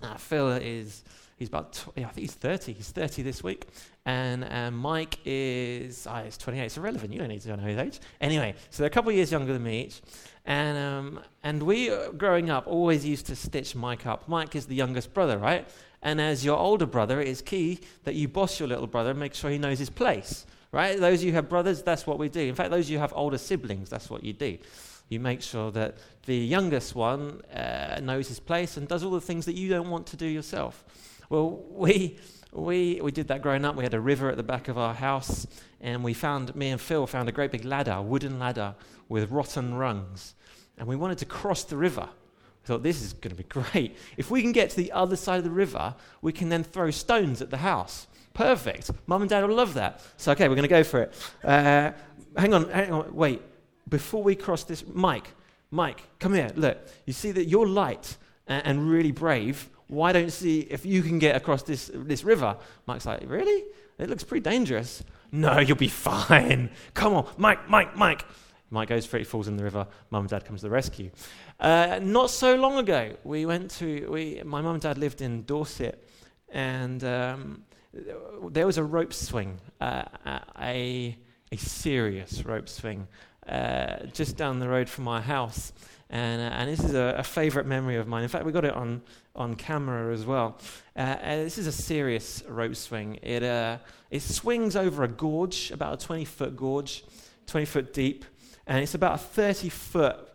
Uh, 0.00 0.14
Phil 0.18 0.50
is 0.50 1.02
he's 1.36 1.48
about 1.48 1.72
tw- 1.72 1.88
I 1.96 2.04
think 2.04 2.18
he's 2.18 2.34
30. 2.34 2.74
He's 2.74 2.90
30 2.90 3.22
this 3.22 3.42
week, 3.42 3.66
and 4.06 4.44
uh, 4.44 4.70
Mike 4.70 5.18
is 5.26 6.06
oh, 6.10 6.22
he's 6.24 6.38
28. 6.38 6.64
It's 6.64 6.76
irrelevant. 6.78 7.12
You 7.12 7.18
don't 7.18 7.28
need 7.28 7.42
to 7.42 7.56
know 7.56 7.62
his 7.62 7.76
age. 7.76 8.00
Anyway, 8.20 8.54
so 8.70 8.82
they're 8.82 8.88
a 8.88 8.90
couple 8.90 9.10
of 9.10 9.16
years 9.16 9.30
younger 9.30 9.52
than 9.52 9.62
me 9.62 9.84
each, 9.84 10.00
and 10.46 10.78
um, 10.78 11.20
and 11.42 11.62
we 11.62 11.90
uh, 11.90 12.12
growing 12.12 12.48
up 12.48 12.66
always 12.66 13.04
used 13.04 13.26
to 13.26 13.36
stitch 13.36 13.74
Mike 13.74 14.06
up. 14.06 14.26
Mike 14.28 14.56
is 14.56 14.66
the 14.66 14.74
youngest 14.74 15.12
brother, 15.12 15.36
right? 15.36 15.68
And 16.00 16.20
as 16.20 16.44
your 16.44 16.56
older 16.56 16.86
brother, 16.86 17.20
it 17.20 17.28
is 17.28 17.42
key 17.42 17.80
that 18.04 18.14
you 18.14 18.28
boss 18.28 18.58
your 18.58 18.68
little 18.68 18.86
brother 18.86 19.10
and 19.10 19.18
make 19.18 19.34
sure 19.34 19.50
he 19.50 19.58
knows 19.58 19.78
his 19.78 19.90
place 19.90 20.46
right? 20.72 21.00
Those 21.00 21.20
of 21.20 21.24
you 21.24 21.30
who 21.30 21.36
have 21.36 21.48
brothers, 21.48 21.82
that's 21.82 22.06
what 22.06 22.18
we 22.18 22.28
do. 22.28 22.40
In 22.40 22.54
fact, 22.54 22.70
those 22.70 22.84
of 22.84 22.90
you 22.90 22.98
who 22.98 23.00
have 23.00 23.14
older 23.16 23.38
siblings, 23.38 23.88
that's 23.88 24.10
what 24.10 24.22
you 24.22 24.34
do. 24.34 24.58
You 25.08 25.20
make 25.20 25.40
sure 25.40 25.70
that 25.70 25.96
the 26.26 26.36
youngest 26.36 26.94
one 26.94 27.40
uh, 27.46 28.00
knows 28.02 28.28
his 28.28 28.40
place 28.40 28.76
and 28.76 28.88
does 28.88 29.04
all 29.04 29.12
the 29.12 29.20
things 29.20 29.46
that 29.46 29.54
you 29.54 29.68
don't 29.68 29.88
want 29.88 30.06
to 30.08 30.16
do 30.16 30.26
yourself. 30.26 30.84
Well, 31.30 31.64
we, 31.70 32.18
we, 32.52 33.00
we 33.02 33.10
did 33.10 33.28
that 33.28 33.42
growing 33.42 33.64
up. 33.64 33.76
We 33.76 33.84
had 33.84 33.94
a 33.94 34.00
river 34.00 34.30
at 34.30 34.36
the 34.36 34.42
back 34.42 34.68
of 34.68 34.78
our 34.78 34.94
house, 34.94 35.46
and 35.80 36.02
we 36.02 36.14
found, 36.14 36.54
me 36.54 36.70
and 36.70 36.80
Phil 36.80 37.06
found 37.06 37.28
a 37.28 37.32
great 37.32 37.52
big 37.52 37.64
ladder, 37.64 37.92
a 37.92 38.02
wooden 38.02 38.38
ladder 38.38 38.74
with 39.08 39.30
rotten 39.30 39.74
rungs. 39.74 40.34
And 40.78 40.88
we 40.88 40.96
wanted 40.96 41.18
to 41.18 41.24
cross 41.24 41.64
the 41.64 41.76
river. 41.76 42.08
We 42.62 42.66
thought, 42.66 42.82
this 42.82 43.02
is 43.02 43.12
going 43.12 43.34
to 43.34 43.42
be 43.42 43.48
great. 43.48 43.96
If 44.16 44.30
we 44.30 44.42
can 44.42 44.52
get 44.52 44.70
to 44.70 44.76
the 44.76 44.92
other 44.92 45.16
side 45.16 45.38
of 45.38 45.44
the 45.44 45.50
river, 45.50 45.94
we 46.22 46.32
can 46.32 46.48
then 46.48 46.64
throw 46.64 46.90
stones 46.90 47.42
at 47.42 47.50
the 47.50 47.58
house. 47.58 48.06
Perfect. 48.34 48.90
Mum 49.06 49.22
and 49.22 49.30
dad 49.30 49.46
will 49.46 49.54
love 49.54 49.74
that. 49.74 50.02
So, 50.16 50.32
okay, 50.32 50.48
we're 50.48 50.56
going 50.56 50.62
to 50.62 50.68
go 50.68 50.84
for 50.84 51.02
it. 51.02 51.14
Uh, 51.42 51.92
hang 52.36 52.52
on, 52.52 52.68
hang 52.68 52.92
on, 52.92 53.14
wait. 53.14 53.40
Before 53.88 54.22
we 54.22 54.34
cross 54.34 54.64
this, 54.64 54.84
Mike, 54.86 55.28
Mike, 55.70 56.02
come 56.18 56.34
here. 56.34 56.50
Look, 56.54 56.78
you 57.06 57.12
see 57.12 57.30
that 57.30 57.46
you're 57.46 57.66
light 57.66 58.16
and, 58.46 58.66
and 58.66 58.90
really 58.90 59.12
brave. 59.12 59.70
Why 59.88 60.12
don't 60.12 60.24
you 60.24 60.30
see 60.30 60.60
if 60.60 60.84
you 60.84 61.02
can 61.02 61.18
get 61.18 61.36
across 61.36 61.62
this, 61.62 61.90
this 61.94 62.24
river? 62.24 62.56
Mike's 62.86 63.06
like, 63.06 63.22
really? 63.26 63.64
It 63.98 64.10
looks 64.10 64.24
pretty 64.24 64.42
dangerous. 64.42 65.02
No, 65.32 65.58
you'll 65.58 65.76
be 65.76 65.88
fine. 65.88 66.70
Come 66.94 67.14
on, 67.14 67.26
Mike, 67.36 67.68
Mike, 67.68 67.96
Mike. 67.96 68.24
Mike 68.70 68.88
goes 68.88 69.06
for 69.06 69.16
it, 69.16 69.26
falls 69.26 69.48
in 69.48 69.56
the 69.56 69.62
river. 69.62 69.86
Mum 70.10 70.22
and 70.22 70.30
dad 70.30 70.44
comes 70.44 70.60
to 70.60 70.66
the 70.66 70.70
rescue. 70.70 71.10
Uh, 71.60 72.00
not 72.02 72.30
so 72.30 72.56
long 72.56 72.78
ago, 72.78 73.16
we 73.24 73.46
went 73.46 73.70
to, 73.72 74.08
we, 74.10 74.42
my 74.44 74.60
mum 74.60 74.74
and 74.74 74.82
dad 74.82 74.98
lived 74.98 75.22
in 75.22 75.44
Dorset, 75.44 76.06
and 76.48 77.02
um, 77.04 77.62
there 78.50 78.66
was 78.66 78.76
a 78.76 78.84
rope 78.84 79.14
swing, 79.14 79.60
uh, 79.80 80.02
a, 80.60 81.16
a 81.52 81.56
serious 81.56 82.44
rope 82.44 82.68
swing, 82.68 83.06
uh, 83.48 84.06
just 84.12 84.36
down 84.36 84.58
the 84.58 84.68
road 84.68 84.88
from 84.88 85.04
my 85.04 85.20
house. 85.20 85.72
And, 86.08 86.40
uh, 86.40 86.54
and 86.56 86.70
this 86.70 86.80
is 86.80 86.94
a, 86.94 87.16
a 87.18 87.22
favorite 87.22 87.66
memory 87.66 87.96
of 87.96 88.06
mine. 88.06 88.22
In 88.22 88.28
fact, 88.28 88.44
we 88.44 88.52
got 88.52 88.64
it 88.64 88.74
on, 88.74 89.02
on 89.34 89.56
camera 89.56 90.12
as 90.12 90.24
well. 90.24 90.58
Uh, 90.94 91.16
this 91.36 91.58
is 91.58 91.66
a 91.66 91.72
serious 91.72 92.42
rope 92.48 92.76
swing. 92.76 93.18
It, 93.22 93.42
uh, 93.42 93.78
it 94.10 94.22
swings 94.22 94.76
over 94.76 95.04
a 95.04 95.08
gorge, 95.08 95.70
about 95.72 96.02
a 96.02 96.06
20 96.06 96.24
foot 96.24 96.56
gorge, 96.56 97.04
20 97.46 97.66
foot 97.66 97.92
deep, 97.92 98.24
and 98.66 98.82
it's 98.82 98.94
about 98.94 99.14
a 99.14 99.18
30 99.18 99.68
foot 99.68 100.25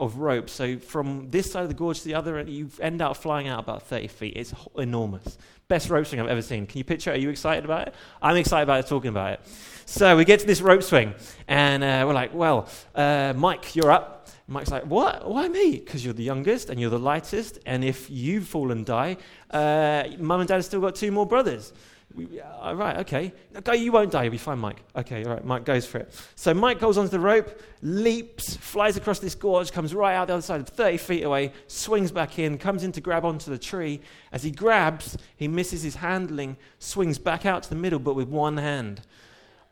of 0.00 0.16
rope. 0.16 0.48
So 0.48 0.78
from 0.78 1.30
this 1.30 1.52
side 1.52 1.62
of 1.62 1.68
the 1.68 1.74
gorge 1.74 1.98
to 2.00 2.04
the 2.04 2.14
other, 2.14 2.40
you 2.40 2.70
end 2.80 3.02
up 3.02 3.16
flying 3.16 3.46
out 3.46 3.60
about 3.60 3.82
30 3.82 4.08
feet. 4.08 4.32
It's 4.34 4.54
enormous. 4.76 5.38
Best 5.68 5.88
rope 5.90 6.06
swing 6.06 6.20
I've 6.20 6.28
ever 6.28 6.42
seen. 6.42 6.66
Can 6.66 6.78
you 6.78 6.84
picture? 6.84 7.10
It? 7.12 7.18
Are 7.18 7.20
you 7.20 7.28
excited 7.28 7.64
about 7.64 7.88
it? 7.88 7.94
I'm 8.20 8.36
excited 8.36 8.64
about 8.64 8.84
it, 8.84 8.88
talking 8.88 9.10
about 9.10 9.34
it. 9.34 9.40
So 9.84 10.16
we 10.16 10.24
get 10.24 10.40
to 10.40 10.46
this 10.46 10.60
rope 10.60 10.82
swing, 10.82 11.14
and 11.46 11.84
uh, 11.84 12.04
we're 12.06 12.14
like, 12.14 12.34
well, 12.34 12.68
uh, 12.94 13.34
Mike, 13.36 13.76
you're 13.76 13.90
up. 13.90 14.28
Mike's 14.48 14.70
like, 14.70 14.84
what? 14.84 15.28
Why 15.28 15.48
me? 15.48 15.78
Because 15.78 16.04
you're 16.04 16.14
the 16.14 16.24
youngest 16.24 16.70
and 16.70 16.80
you're 16.80 16.90
the 16.90 16.98
lightest, 16.98 17.60
and 17.66 17.84
if 17.84 18.10
you 18.10 18.40
fall 18.40 18.72
and 18.72 18.84
die, 18.84 19.16
uh, 19.50 20.04
mum 20.18 20.40
and 20.40 20.48
dad 20.48 20.56
have 20.56 20.64
still 20.64 20.80
got 20.80 20.96
two 20.96 21.12
more 21.12 21.26
brothers. 21.26 21.72
We, 22.14 22.40
uh, 22.40 22.74
right, 22.74 22.98
okay. 22.98 23.32
Okay, 23.54 23.76
you 23.76 23.92
won't 23.92 24.10
die. 24.10 24.24
You'll 24.24 24.32
be 24.32 24.38
fine, 24.38 24.58
Mike. 24.58 24.82
Okay, 24.96 25.24
all 25.24 25.34
right. 25.34 25.44
Mike 25.44 25.64
goes 25.64 25.86
for 25.86 25.98
it. 25.98 26.12
So 26.34 26.52
Mike 26.52 26.80
goes 26.80 26.98
onto 26.98 27.10
the 27.10 27.20
rope, 27.20 27.62
leaps, 27.82 28.56
flies 28.56 28.96
across 28.96 29.20
this 29.20 29.36
gorge, 29.36 29.70
comes 29.70 29.94
right 29.94 30.14
out 30.14 30.26
the 30.26 30.34
other 30.34 30.42
side, 30.42 30.66
30 30.66 30.96
feet 30.96 31.22
away, 31.22 31.52
swings 31.68 32.10
back 32.10 32.38
in, 32.38 32.58
comes 32.58 32.82
in 32.82 32.90
to 32.92 33.00
grab 33.00 33.24
onto 33.24 33.50
the 33.50 33.58
tree. 33.58 34.00
As 34.32 34.42
he 34.42 34.50
grabs, 34.50 35.16
he 35.36 35.46
misses 35.46 35.82
his 35.82 35.96
handling, 35.96 36.56
swings 36.80 37.18
back 37.18 37.46
out 37.46 37.62
to 37.62 37.70
the 37.70 37.76
middle, 37.76 38.00
but 38.00 38.14
with 38.14 38.28
one 38.28 38.56
hand. 38.56 39.02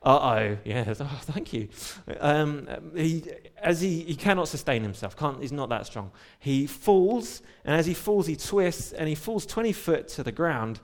Uh 0.00 0.11
oh, 0.11 0.57
yes. 0.64 1.00
Oh, 1.00 1.21
thank 1.23 1.52
you. 1.52 1.68
Um, 2.21 2.68
he, 2.95 3.25
as 3.61 3.80
he, 3.80 4.02
he 4.02 4.14
cannot 4.14 4.47
sustain 4.47 4.83
himself, 4.83 5.16
can't, 5.16 5.40
he's 5.40 5.50
not 5.50 5.71
that 5.71 5.87
strong. 5.87 6.12
He 6.38 6.68
falls, 6.68 7.42
and 7.64 7.75
as 7.75 7.87
he 7.87 7.95
falls, 7.95 8.28
he 8.28 8.37
twists, 8.37 8.92
and 8.92 9.09
he 9.09 9.16
falls 9.16 9.45
20 9.45 9.73
foot 9.73 10.07
to 10.09 10.23
the 10.23 10.30
ground. 10.30 10.78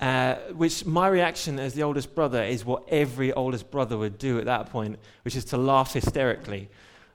Uh, 0.00 0.36
which 0.54 0.86
my 0.86 1.06
reaction 1.06 1.58
as 1.58 1.74
the 1.74 1.82
oldest 1.82 2.14
brother 2.14 2.42
is 2.42 2.64
what 2.64 2.82
every 2.88 3.34
oldest 3.34 3.70
brother 3.70 3.98
would 3.98 4.16
do 4.16 4.38
at 4.38 4.46
that 4.46 4.70
point, 4.70 4.98
which 5.24 5.36
is 5.36 5.44
to 5.44 5.58
laugh 5.58 5.92
hysterically. 5.92 6.70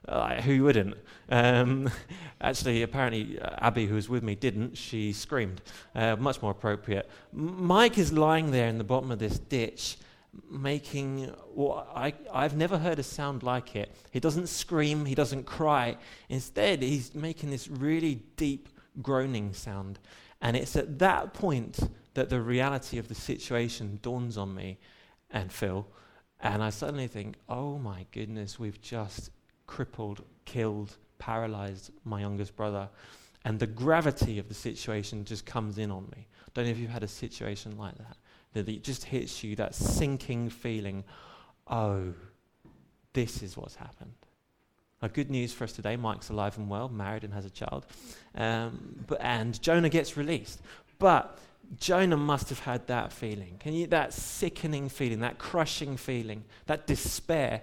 Uh, 0.06 0.40
who 0.40 0.62
wouldn't? 0.62 0.96
Um, 1.28 1.90
actually, 2.40 2.82
apparently, 2.82 3.40
uh, 3.40 3.56
Abby, 3.58 3.86
who 3.86 3.96
was 3.96 4.08
with 4.08 4.22
me, 4.22 4.36
didn't. 4.36 4.78
She 4.78 5.12
screamed. 5.12 5.62
Uh, 5.96 6.14
much 6.14 6.40
more 6.40 6.52
appropriate. 6.52 7.10
Mike 7.32 7.98
is 7.98 8.12
lying 8.12 8.52
there 8.52 8.68
in 8.68 8.78
the 8.78 8.84
bottom 8.84 9.10
of 9.10 9.18
this 9.18 9.40
ditch, 9.40 9.96
making 10.48 11.24
what 11.54 11.88
I, 11.92 12.14
I've 12.32 12.56
never 12.56 12.78
heard 12.78 13.00
a 13.00 13.02
sound 13.02 13.42
like 13.42 13.74
it. 13.74 13.92
He 14.12 14.20
doesn't 14.20 14.46
scream, 14.46 15.06
he 15.06 15.16
doesn't 15.16 15.44
cry. 15.44 15.96
Instead, 16.28 16.82
he's 16.82 17.16
making 17.16 17.50
this 17.50 17.66
really 17.66 18.22
deep 18.36 18.68
groaning 19.02 19.54
sound. 19.54 19.98
And 20.40 20.56
it's 20.56 20.76
at 20.76 21.00
that 21.00 21.34
point 21.34 21.80
that 22.16 22.30
the 22.30 22.40
reality 22.40 22.96
of 22.96 23.08
the 23.08 23.14
situation 23.14 23.98
dawns 24.00 24.38
on 24.38 24.54
me 24.54 24.78
and 25.30 25.52
Phil, 25.52 25.86
and 26.40 26.62
I 26.62 26.70
suddenly 26.70 27.08
think, 27.08 27.36
oh 27.46 27.76
my 27.76 28.06
goodness, 28.10 28.58
we've 28.58 28.80
just 28.80 29.30
crippled, 29.66 30.24
killed, 30.46 30.96
paralyzed 31.18 31.90
my 32.04 32.20
youngest 32.20 32.56
brother. 32.56 32.88
And 33.44 33.58
the 33.58 33.66
gravity 33.66 34.38
of 34.38 34.48
the 34.48 34.54
situation 34.54 35.26
just 35.26 35.44
comes 35.44 35.76
in 35.76 35.90
on 35.90 36.08
me. 36.16 36.26
Don't 36.54 36.64
know 36.64 36.70
if 36.70 36.78
you've 36.78 36.90
had 36.90 37.02
a 37.02 37.08
situation 37.08 37.76
like 37.76 37.96
that, 37.98 38.16
that 38.54 38.66
it 38.66 38.82
just 38.82 39.04
hits 39.04 39.44
you, 39.44 39.54
that 39.56 39.74
sinking 39.74 40.48
feeling, 40.48 41.04
oh, 41.68 42.14
this 43.12 43.42
is 43.42 43.58
what's 43.58 43.76
happened. 43.76 44.14
Now, 45.02 45.08
good 45.08 45.30
news 45.30 45.52
for 45.52 45.64
us 45.64 45.72
today 45.72 45.96
Mike's 45.96 46.30
alive 46.30 46.56
and 46.56 46.70
well, 46.70 46.88
married 46.88 47.24
and 47.24 47.34
has 47.34 47.44
a 47.44 47.50
child. 47.50 47.84
Um, 48.34 49.04
but, 49.06 49.20
and 49.20 49.60
Jonah 49.60 49.90
gets 49.90 50.16
released. 50.16 50.62
But 50.98 51.38
Jonah 51.78 52.16
must 52.16 52.48
have 52.48 52.60
had 52.60 52.86
that 52.86 53.12
feeling. 53.12 53.56
Can 53.58 53.72
you 53.74 53.86
that 53.88 54.12
sickening 54.12 54.88
feeling, 54.88 55.20
that 55.20 55.38
crushing 55.38 55.96
feeling, 55.96 56.44
that 56.66 56.86
despair? 56.86 57.62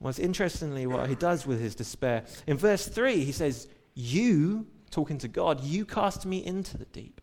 Was 0.00 0.18
interestingly 0.18 0.86
what 0.86 1.08
he 1.08 1.14
does 1.14 1.46
with 1.46 1.60
his 1.60 1.76
despair. 1.76 2.24
In 2.48 2.56
verse 2.56 2.88
3, 2.88 3.22
he 3.22 3.30
says, 3.30 3.68
You, 3.94 4.66
talking 4.90 5.18
to 5.18 5.28
God, 5.28 5.62
you 5.62 5.84
cast 5.84 6.26
me 6.26 6.44
into 6.44 6.76
the 6.76 6.86
deep. 6.86 7.20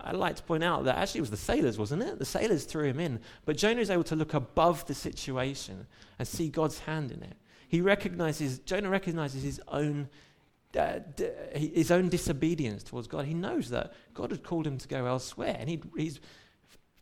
I'd 0.00 0.14
like 0.14 0.36
to 0.36 0.42
point 0.44 0.62
out 0.62 0.84
that 0.84 0.96
actually 0.96 1.18
it 1.18 1.22
was 1.22 1.30
the 1.30 1.36
sailors, 1.36 1.78
wasn't 1.78 2.02
it? 2.02 2.20
The 2.20 2.24
sailors 2.24 2.64
threw 2.64 2.84
him 2.84 3.00
in. 3.00 3.18
But 3.44 3.56
Jonah 3.56 3.80
is 3.80 3.90
able 3.90 4.04
to 4.04 4.14
look 4.14 4.34
above 4.34 4.86
the 4.86 4.94
situation 4.94 5.88
and 6.18 6.28
see 6.28 6.48
God's 6.48 6.78
hand 6.80 7.10
in 7.10 7.22
it. 7.24 7.36
He 7.68 7.80
recognizes, 7.80 8.60
Jonah 8.60 8.88
recognizes 8.88 9.42
his 9.42 9.60
own, 9.68 10.08
uh, 10.76 11.00
d- 11.14 11.30
his 11.54 11.90
own 11.90 12.08
disobedience 12.08 12.82
towards 12.82 13.06
God. 13.06 13.24
He 13.24 13.34
knows 13.34 13.70
that 13.70 13.92
God 14.14 14.30
had 14.30 14.42
called 14.42 14.66
him 14.66 14.78
to 14.78 14.88
go 14.88 15.06
elsewhere, 15.06 15.56
and 15.58 15.68
he, 15.68 15.80
he's 15.96 16.20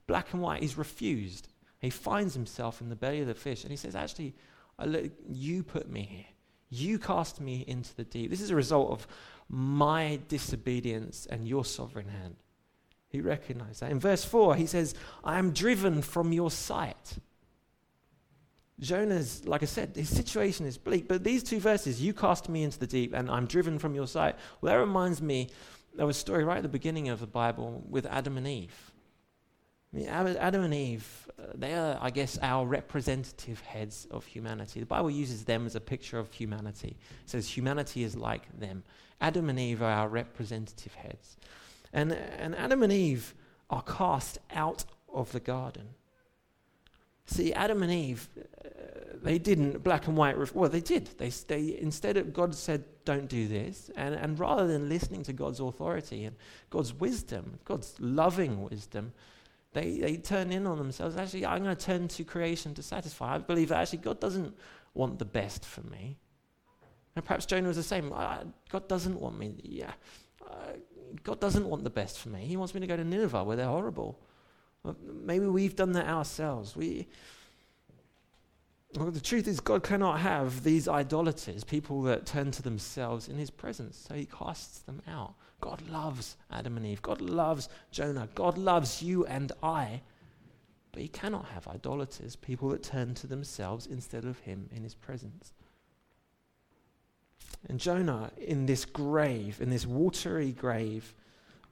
black 0.07 0.33
and 0.33 0.43
white. 0.43 0.63
He's 0.63 0.77
refused. 0.77 1.49
He 1.81 1.91
finds 1.91 2.35
himself 2.35 2.81
in 2.81 2.89
the 2.89 2.97
belly 2.97 3.21
of 3.21 3.27
the 3.27 3.35
fish, 3.35 3.63
and 3.63 3.71
he 3.71 3.77
says, 3.77 3.95
"Actually, 3.95 4.35
look, 4.85 5.13
you 5.29 5.63
put 5.63 5.89
me 5.89 6.03
here. 6.03 6.27
You 6.71 6.99
cast 6.99 7.41
me 7.41 7.65
into 7.67 7.95
the 7.95 8.05
deep. 8.05 8.31
This 8.31 8.41
is 8.41 8.51
a 8.51 8.57
result 8.57 8.91
of 8.91 9.07
my 9.49 10.21
disobedience 10.29 11.27
and 11.27 11.47
your 11.47 11.65
sovereign 11.65 12.09
hand." 12.09 12.37
He 13.15 13.21
recognized 13.21 13.81
that. 13.81 13.93
In 13.93 14.01
verse 14.01 14.25
4, 14.25 14.57
he 14.57 14.67
says, 14.67 14.93
I 15.23 15.39
am 15.39 15.53
driven 15.53 16.03
from 16.03 16.33
your 16.33 16.51
sight. 16.51 17.19
Jonah's, 18.81 19.47
like 19.47 19.63
I 19.63 19.67
said, 19.67 19.95
his 19.95 20.09
situation 20.09 20.67
is 20.67 20.77
bleak, 20.79 21.07
but 21.07 21.23
these 21.23 21.43
two 21.43 21.61
verses, 21.61 22.03
you 22.03 22.13
cast 22.13 22.49
me 22.49 22.65
into 22.65 22.79
the 22.79 22.87
deep 22.87 23.15
and 23.15 23.31
I'm 23.31 23.47
driven 23.47 23.79
from 23.79 23.95
your 23.95 24.07
sight, 24.07 24.37
well, 24.61 24.73
that 24.73 24.81
reminds 24.81 25.23
me 25.23 25.49
of 25.99 26.09
a 26.09 26.15
story 26.15 26.45
right 26.45 26.57
at 26.57 26.63
the 26.63 26.69
beginning 26.69 27.09
of 27.09 27.21
the 27.21 27.27
Bible 27.27 27.85
with 27.89 28.05
Adam 28.07 28.37
and 28.37 28.49
Eve. 28.49 28.93
I 29.93 29.97
mean, 29.97 30.09
Adam 30.09 30.65
and 30.65 30.75
Eve, 30.75 31.31
uh, 31.39 31.45
they 31.55 31.73
are, 31.75 31.97
I 32.01 32.11
guess, 32.11 32.37
our 32.43 32.67
representative 32.67 33.61
heads 33.61 34.09
of 34.11 34.27
humanity. 34.27 34.81
The 34.81 34.87
Bible 34.87 35.11
uses 35.11 35.45
them 35.45 35.67
as 35.67 35.77
a 35.77 35.81
picture 35.81 36.19
of 36.19 36.33
humanity. 36.33 36.97
It 37.23 37.31
says 37.31 37.49
humanity 37.49 38.03
is 38.03 38.17
like 38.17 38.59
them. 38.59 38.83
Adam 39.21 39.49
and 39.49 39.59
Eve 39.59 39.83
are 39.83 39.93
our 39.93 40.09
representative 40.09 40.95
heads. 40.95 41.37
And, 41.93 42.13
and 42.13 42.57
Adam 42.57 42.83
and 42.83 42.93
Eve 42.93 43.35
are 43.71 43.83
cast 43.83 44.39
out 44.53 44.85
of 45.13 45.31
the 45.31 45.39
garden. 45.39 45.91
See, 47.27 47.53
Adam 47.55 47.83
and 47.83 47.91
Eve, 47.91 48.29
uh, 48.37 48.69
they 49.23 49.39
didn't 49.39 49.83
black 49.83 50.07
and 50.07 50.17
white. 50.17 50.37
Ref- 50.37 50.55
well, 50.55 50.69
they 50.69 50.81
did. 50.81 51.07
They, 51.19 51.31
they 51.31 51.79
instead 51.79 52.17
of 52.17 52.35
God 52.35 52.55
said, 52.55 52.85
"Don't 53.05 53.29
do 53.29 53.49
this," 53.49 53.91
and 53.97 54.15
and 54.15 54.39
rather 54.39 54.67
than 54.67 54.89
listening 54.89 55.23
to 55.25 55.33
God's 55.33 55.61
authority 55.61 56.25
and 56.25 56.37
God's 56.69 56.93
wisdom, 56.93 57.59
God's 57.65 57.95
loving 57.99 58.63
wisdom, 58.63 59.13
they 59.73 59.99
they 59.99 60.17
turn 60.19 60.53
in 60.53 60.67
on 60.67 60.77
themselves. 60.77 61.17
Actually, 61.17 61.47
I'm 61.47 61.63
going 61.63 61.75
to 61.75 61.83
turn 61.83 62.09
to 62.09 62.25
creation 62.25 62.75
to 62.75 62.83
satisfy. 62.83 63.37
I 63.37 63.39
believe 63.39 63.71
that 63.71 63.81
actually 63.81 63.99
God 63.99 64.21
doesn't 64.21 64.55
want 64.93 65.19
the 65.19 65.25
best 65.25 65.65
for 65.65 65.81
me. 65.83 66.19
And 67.17 67.25
perhaps 67.25 67.47
Jonah 67.47 67.69
was 67.69 67.77
the 67.77 67.83
same. 67.83 68.11
God 68.11 68.89
doesn't 68.89 69.19
want 69.19 69.39
me. 69.39 69.55
Yeah, 69.63 69.93
uh, 70.47 70.73
God 71.23 71.41
doesn't 71.41 71.67
want 71.67 71.85
the 71.85 71.91
best 71.91 72.19
for 72.19 72.29
me. 72.29 72.45
He 72.45 72.57
wants 72.57 72.75
me 72.75 72.81
to 72.81 72.87
go 72.87 72.97
to 72.97 73.05
Nineveh 73.05 73.45
where 73.45 73.57
they're 73.57 73.67
horrible. 73.67 74.21
Maybe 75.03 75.47
we've 75.47 75.77
done 75.77 75.93
that 75.93 76.07
ourselves. 76.07 76.77
We, 76.77 77.07
well, 78.95 79.11
the 79.11 79.21
truth 79.21 79.49
is, 79.49 79.61
God 79.61 79.83
cannot 79.83 80.21
have 80.21 80.63
these 80.63 80.89
idolaters, 80.89 81.65
people 81.65 82.03
that 82.03 82.27
turn 82.27 82.51
to 82.53 82.63
themselves 82.63 83.29
in 83.29 83.39
His 83.39 83.51
presence, 83.51 84.05
so 84.09 84.15
He 84.15 84.27
casts 84.27 84.81
them 84.81 85.03
out. 85.09 85.35
God 85.61 85.83
loves 85.89 86.37
Adam 86.51 86.77
and 86.77 86.85
Eve. 86.85 87.01
God 87.01 87.21
loves 87.21 87.69
Jonah. 87.91 88.29
God 88.35 88.59
loves 88.59 89.03
you 89.03 89.25
and 89.27 89.53
I. 89.63 90.03
But 90.93 91.03
He 91.03 91.09
cannot 91.09 91.47
have 91.47 91.67
idolaters, 91.67 92.37
people 92.37 92.69
that 92.69 92.83
turn 92.83 93.15
to 93.15 93.27
themselves 93.27 93.87
instead 93.87 94.25
of 94.25 94.39
Him 94.41 94.69
in 94.71 94.83
His 94.83 94.95
presence. 94.95 95.55
And 97.69 97.81
Jonah, 97.81 98.31
in 98.37 98.67
this 98.67 98.85
grave, 98.85 99.61
in 99.61 99.71
this 99.71 99.87
watery 99.87 100.53
grave, 100.53 101.15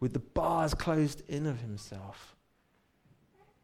with 0.00 0.12
the 0.12 0.18
bars 0.18 0.74
closed 0.74 1.22
in 1.28 1.46
of 1.46 1.60
himself, 1.60 2.34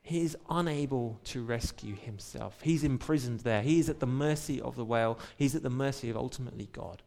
he 0.08 0.22
is 0.22 0.38
unable 0.48 1.20
to 1.24 1.44
rescue 1.44 1.94
himself. 1.94 2.58
He's 2.62 2.82
imprisoned 2.82 3.40
there. 3.40 3.60
He's 3.60 3.90
at 3.90 4.00
the 4.00 4.06
mercy 4.06 4.58
of 4.58 4.74
the 4.74 4.84
whale. 4.84 5.18
He's 5.36 5.54
at 5.54 5.62
the 5.62 5.68
mercy 5.68 6.08
of 6.08 6.16
ultimately 6.16 6.70
God. 6.72 7.02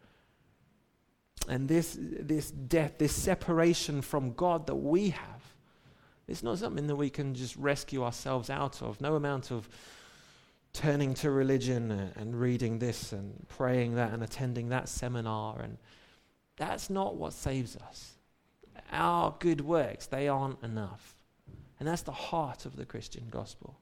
And 1.47 1.67
this, 1.67 1.97
this 1.99 2.51
death, 2.51 2.99
this 2.99 3.15
separation 3.15 4.03
from 4.03 4.33
God 4.33 4.67
that 4.67 4.75
we 4.75 5.09
have, 5.09 5.41
it's 6.27 6.43
not 6.43 6.59
something 6.59 6.85
that 6.85 6.95
we 6.95 7.09
can 7.09 7.33
just 7.33 7.55
rescue 7.55 8.03
ourselves 8.03 8.51
out 8.51 8.83
of. 8.83 9.01
No 9.01 9.15
amount 9.15 9.49
of 9.49 9.67
turning 10.71 11.15
to 11.15 11.31
religion 11.31 11.89
and 12.15 12.39
reading 12.39 12.77
this 12.77 13.13
and 13.13 13.47
praying 13.47 13.95
that 13.95 14.13
and 14.13 14.21
attending 14.21 14.69
that 14.69 14.87
seminar 14.87 15.59
and 15.59 15.79
that's 16.55 16.91
not 16.91 17.15
what 17.15 17.33
saves 17.33 17.75
us. 17.77 18.11
Our 18.91 19.35
good 19.39 19.61
works, 19.61 20.05
they 20.05 20.27
aren't 20.27 20.61
enough. 20.61 21.15
And 21.81 21.87
that's 21.87 22.03
the 22.03 22.11
heart 22.11 22.67
of 22.67 22.75
the 22.75 22.85
Christian 22.85 23.25
gospel. 23.31 23.75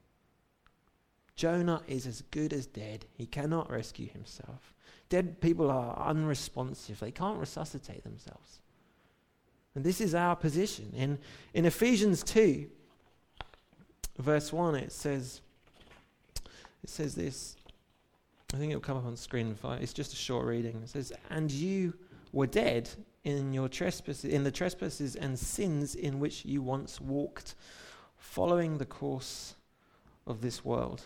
Jonah 1.36 1.82
is 1.86 2.06
as 2.06 2.22
good 2.30 2.54
as 2.54 2.64
dead. 2.64 3.04
He 3.12 3.26
cannot 3.26 3.70
rescue 3.70 4.08
himself. 4.08 4.72
Dead 5.10 5.38
people 5.42 5.70
are 5.70 6.08
unresponsive. 6.08 6.98
They 6.98 7.10
can't 7.10 7.38
resuscitate 7.38 8.02
themselves. 8.02 8.60
And 9.74 9.84
this 9.84 10.00
is 10.00 10.14
our 10.14 10.34
position. 10.34 10.94
In, 10.96 11.18
in 11.52 11.66
Ephesians 11.66 12.22
2, 12.22 12.70
verse 14.18 14.50
1, 14.50 14.76
it 14.76 14.92
says, 14.92 15.42
it 16.82 16.88
says 16.88 17.14
this. 17.14 17.54
I 18.54 18.56
think 18.56 18.70
it'll 18.70 18.80
come 18.80 18.96
up 18.96 19.04
on 19.04 19.18
screen. 19.18 19.54
It's 19.62 19.92
just 19.92 20.14
a 20.14 20.16
short 20.16 20.46
reading. 20.46 20.80
It 20.82 20.88
says, 20.88 21.12
"And 21.28 21.52
you 21.52 21.92
were 22.32 22.46
dead 22.46 22.88
in 23.24 23.52
your 23.52 23.68
trespasses, 23.68 24.32
in 24.32 24.42
the 24.42 24.50
trespasses 24.50 25.16
and 25.16 25.38
sins 25.38 25.94
in 25.94 26.18
which 26.18 26.46
you 26.46 26.62
once 26.62 26.98
walked, 26.98 27.56
following 28.20 28.78
the 28.78 28.86
course 28.86 29.56
of 30.26 30.40
this 30.40 30.64
world." 30.64 31.02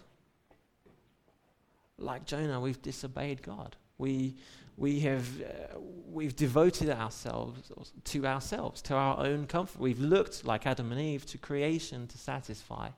Like 1.97 2.27
Jonah, 2.27 2.61
we've 2.61 2.83
disobeyed 2.83 3.43
God. 3.43 3.77
We 3.99 4.37
we 4.77 5.01
have 5.01 5.41
uh, 5.41 5.79
we've 6.11 6.35
devoted 6.37 6.91
ourselves 6.91 7.73
to 8.05 8.27
ourselves, 8.27 8.83
to 8.83 8.95
our 8.95 9.19
own 9.21 9.47
comfort. 9.47 9.81
We've 9.81 10.01
looked 10.01 10.45
like 10.45 10.67
Adam 10.67 10.93
and 10.93 11.01
Eve 11.01 11.25
to 11.27 11.39
creation 11.39 12.07
to 12.09 12.19
satisfy, 12.19 12.91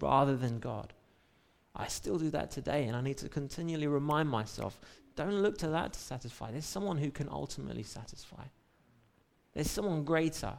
rather 0.00 0.36
than 0.36 0.58
God. 0.58 0.92
I 1.74 1.88
still 1.88 2.18
do 2.18 2.30
that 2.30 2.50
today, 2.50 2.86
and 2.86 2.96
I 2.96 3.02
need 3.02 3.18
to 3.18 3.28
continually 3.28 3.86
remind 3.86 4.28
myself 4.28 4.80
don't 5.14 5.42
look 5.42 5.58
to 5.58 5.68
that 5.68 5.94
to 5.94 5.98
satisfy. 5.98 6.50
There's 6.50 6.66
someone 6.66 6.98
who 6.98 7.10
can 7.10 7.28
ultimately 7.28 7.82
satisfy. 7.82 8.44
There's 9.54 9.70
someone 9.70 10.04
greater. 10.04 10.58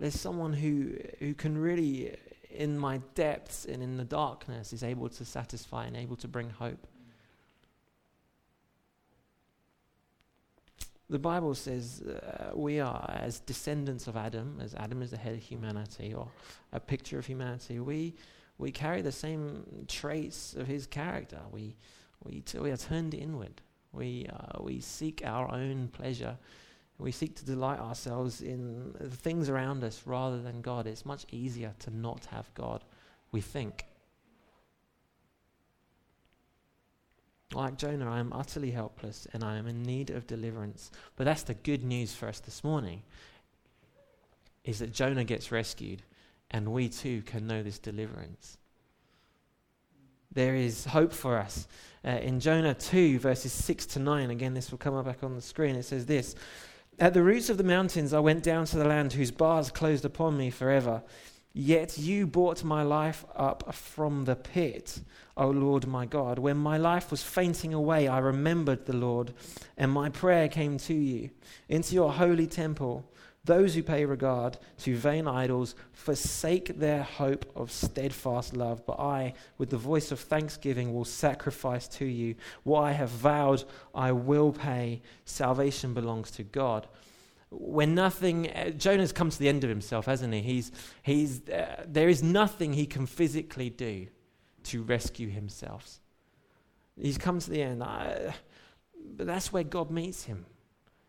There's 0.00 0.18
someone 0.18 0.52
who, 0.52 0.94
who 1.20 1.34
can 1.34 1.56
really, 1.56 2.16
in 2.50 2.76
my 2.76 2.98
depths 3.14 3.66
and 3.66 3.82
in 3.82 3.96
the 3.96 4.04
darkness, 4.04 4.72
is 4.72 4.82
able 4.82 5.08
to 5.10 5.24
satisfy 5.24 5.84
and 5.84 5.96
able 5.96 6.16
to 6.16 6.26
bring 6.26 6.50
hope. 6.50 6.86
The 11.08 11.18
Bible 11.18 11.54
says 11.54 12.02
uh, 12.02 12.50
we 12.54 12.80
are, 12.80 13.08
as 13.22 13.40
descendants 13.40 14.06
of 14.06 14.16
Adam, 14.16 14.58
as 14.62 14.74
Adam 14.74 15.02
is 15.02 15.10
the 15.10 15.16
head 15.16 15.34
of 15.34 15.42
humanity, 15.42 16.14
or 16.14 16.28
a 16.72 16.80
picture 16.80 17.18
of 17.18 17.26
humanity, 17.26 17.78
we 17.78 18.14
we 18.60 18.70
carry 18.70 19.00
the 19.00 19.12
same 19.12 19.64
traits 19.88 20.54
of 20.54 20.66
his 20.66 20.86
character. 20.86 21.40
We, 21.50 21.76
we, 22.22 22.40
t- 22.42 22.58
we 22.58 22.70
are 22.70 22.76
turned 22.76 23.14
inward. 23.14 23.62
We, 23.90 24.28
uh, 24.30 24.62
we 24.62 24.80
seek 24.80 25.22
our 25.24 25.50
own 25.50 25.88
pleasure. 25.88 26.36
We 27.00 27.12
seek 27.12 27.36
to 27.36 27.44
delight 27.44 27.78
ourselves 27.78 28.42
in 28.42 28.92
the 28.98 29.08
things 29.08 29.48
around 29.48 29.82
us 29.84 30.02
rather 30.04 30.40
than 30.40 30.60
God. 30.60 30.86
It's 30.86 31.06
much 31.06 31.24
easier 31.30 31.72
to 31.80 31.90
not 31.90 32.26
have 32.26 32.52
God, 32.54 32.84
we 33.32 33.40
think. 33.40 33.86
Like 37.52 37.76
Jonah, 37.76 38.08
I 38.08 38.20
am 38.20 38.32
utterly 38.32 38.70
helpless 38.70 39.26
and 39.32 39.42
I 39.42 39.56
am 39.56 39.66
in 39.66 39.82
need 39.82 40.10
of 40.10 40.26
deliverance. 40.26 40.90
But 41.16 41.24
that's 41.24 41.42
the 41.42 41.54
good 41.54 41.82
news 41.82 42.14
for 42.14 42.28
us 42.28 42.38
this 42.38 42.62
morning 42.62 43.02
is 44.64 44.78
that 44.78 44.92
Jonah 44.92 45.24
gets 45.24 45.50
rescued 45.50 46.02
and 46.50 46.72
we 46.72 46.88
too 46.88 47.22
can 47.22 47.46
know 47.46 47.62
this 47.62 47.78
deliverance. 47.78 48.58
There 50.32 50.54
is 50.54 50.84
hope 50.84 51.12
for 51.12 51.38
us. 51.38 51.66
Uh, 52.04 52.10
in 52.10 52.38
Jonah 52.38 52.74
2, 52.74 53.18
verses 53.18 53.52
6 53.52 53.86
to 53.86 53.98
9, 53.98 54.30
again, 54.30 54.54
this 54.54 54.70
will 54.70 54.78
come 54.78 54.94
up 54.94 55.06
back 55.06 55.24
on 55.24 55.34
the 55.34 55.42
screen. 55.42 55.74
It 55.74 55.84
says 55.84 56.06
this 56.06 56.36
At 56.98 57.14
the 57.14 57.22
roots 57.22 57.48
of 57.48 57.56
the 57.56 57.64
mountains 57.64 58.12
I 58.12 58.18
went 58.20 58.42
down 58.42 58.66
to 58.66 58.76
the 58.76 58.84
land 58.84 59.14
whose 59.14 59.30
bars 59.30 59.70
closed 59.70 60.04
upon 60.04 60.36
me 60.36 60.50
forever. 60.50 61.02
Yet 61.52 61.98
you 61.98 62.26
brought 62.26 62.62
my 62.62 62.82
life 62.82 63.24
up 63.34 63.74
from 63.74 64.24
the 64.24 64.36
pit, 64.36 65.00
O 65.36 65.48
Lord 65.50 65.86
my 65.86 66.06
God. 66.06 66.38
When 66.38 66.56
my 66.56 66.76
life 66.76 67.10
was 67.10 67.22
fainting 67.22 67.74
away, 67.74 68.06
I 68.06 68.18
remembered 68.18 68.86
the 68.86 68.96
Lord, 68.96 69.32
and 69.76 69.90
my 69.90 70.10
prayer 70.10 70.48
came 70.48 70.78
to 70.78 70.94
you, 70.94 71.30
into 71.68 71.94
your 71.94 72.12
holy 72.12 72.46
temple. 72.46 73.04
Those 73.44 73.74
who 73.74 73.82
pay 73.82 74.04
regard 74.04 74.58
to 74.78 74.94
vain 74.94 75.26
idols 75.26 75.74
forsake 75.92 76.78
their 76.78 77.02
hope 77.02 77.50
of 77.56 77.72
steadfast 77.72 78.54
love, 78.54 78.84
but 78.84 79.00
I, 79.00 79.32
with 79.56 79.70
the 79.70 79.78
voice 79.78 80.12
of 80.12 80.20
thanksgiving, 80.20 80.92
will 80.92 81.06
sacrifice 81.06 81.88
to 81.88 82.04
you. 82.04 82.34
What 82.64 82.82
I 82.82 82.92
have 82.92 83.08
vowed, 83.08 83.64
I 83.94 84.12
will 84.12 84.52
pay. 84.52 85.00
Salvation 85.24 85.94
belongs 85.94 86.30
to 86.32 86.42
God. 86.42 86.86
When 87.48 87.94
nothing, 87.94 88.50
uh, 88.50 88.70
Jonah's 88.70 89.12
come 89.12 89.30
to 89.30 89.38
the 89.38 89.48
end 89.48 89.64
of 89.64 89.70
himself, 89.70 90.04
hasn't 90.04 90.34
he? 90.34 90.42
He's, 90.42 90.70
he's, 91.02 91.48
uh, 91.48 91.84
there 91.88 92.10
is 92.10 92.22
nothing 92.22 92.74
he 92.74 92.86
can 92.86 93.06
physically 93.06 93.70
do 93.70 94.06
to 94.64 94.82
rescue 94.82 95.30
himself. 95.30 95.98
He's 97.00 97.18
come 97.18 97.40
to 97.40 97.50
the 97.50 97.62
end. 97.62 97.82
I, 97.82 98.34
but 99.16 99.26
that's 99.26 99.50
where 99.50 99.64
God 99.64 99.90
meets 99.90 100.24
him. 100.24 100.44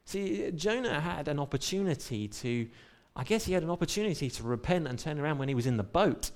See, 0.05 0.51
Jonah 0.51 0.99
had 0.99 1.27
an 1.27 1.39
opportunity 1.39 2.27
to, 2.27 2.67
I 3.15 3.23
guess 3.23 3.45
he 3.45 3.53
had 3.53 3.63
an 3.63 3.69
opportunity 3.69 4.29
to 4.29 4.43
repent 4.43 4.87
and 4.87 4.97
turn 4.97 5.19
around 5.19 5.37
when 5.37 5.47
he 5.47 5.55
was 5.55 5.67
in 5.67 5.77
the 5.77 5.83
boat. 5.83 6.31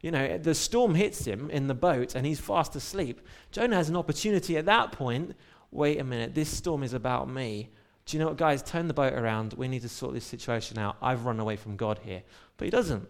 You 0.00 0.10
know, 0.10 0.36
the 0.36 0.54
storm 0.54 0.94
hits 0.96 1.24
him 1.24 1.48
in 1.50 1.68
the 1.68 1.74
boat 1.74 2.14
and 2.16 2.26
he's 2.26 2.40
fast 2.40 2.74
asleep. 2.74 3.20
Jonah 3.52 3.76
has 3.76 3.88
an 3.88 3.96
opportunity 3.96 4.56
at 4.56 4.66
that 4.66 4.92
point 4.92 5.34
wait 5.72 5.98
a 5.98 6.04
minute, 6.04 6.34
this 6.34 6.50
storm 6.50 6.84
is 6.84 6.92
about 6.92 7.28
me. 7.28 7.70
Do 8.04 8.16
you 8.16 8.22
know 8.22 8.28
what, 8.28 8.36
guys? 8.36 8.62
Turn 8.62 8.88
the 8.88 8.94
boat 8.94 9.14
around. 9.14 9.54
We 9.54 9.68
need 9.68 9.82
to 9.82 9.88
sort 9.88 10.12
this 10.12 10.24
situation 10.24 10.78
out. 10.78 10.96
I've 11.00 11.24
run 11.24 11.40
away 11.40 11.56
from 11.56 11.76
God 11.76 11.98
here. 12.04 12.22
But 12.56 12.66
he 12.66 12.70
doesn't. 12.70 13.08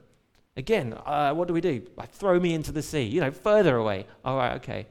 Again, 0.57 0.95
uh, 1.05 1.33
what 1.35 1.49
do 1.49 1.55
we 1.55 1.61
do? 1.61 1.83
throw 2.13 2.39
me 2.39 2.55
into 2.55 2.73
the 2.73 2.83
sea, 2.83 3.03
you 3.03 3.21
know, 3.21 3.31
further 3.31 3.77
away. 3.77 4.07
All 4.25 4.37
right, 4.37 4.55
okay. 4.57 4.87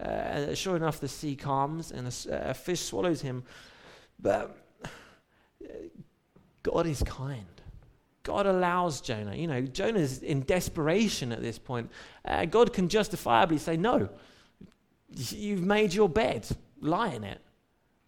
Uh, 0.00 0.54
sure 0.54 0.76
enough, 0.76 1.00
the 1.00 1.08
sea 1.08 1.34
calms 1.34 1.90
and 1.90 2.06
a, 2.06 2.50
a 2.50 2.54
fish 2.54 2.80
swallows 2.80 3.22
him. 3.22 3.42
But 4.20 4.56
God 6.62 6.86
is 6.86 7.02
kind. 7.02 7.44
God 8.22 8.46
allows 8.46 9.00
Jonah. 9.00 9.34
You 9.34 9.46
know, 9.46 9.62
Jonah's 9.62 10.22
in 10.22 10.42
desperation 10.42 11.32
at 11.32 11.40
this 11.40 11.58
point. 11.58 11.90
Uh, 12.24 12.44
God 12.44 12.72
can 12.72 12.88
justifiably 12.88 13.58
say, 13.58 13.76
No, 13.76 14.08
you've 15.08 15.62
made 15.62 15.94
your 15.94 16.08
bed, 16.08 16.46
lie 16.80 17.08
in 17.08 17.24
it. 17.24 17.40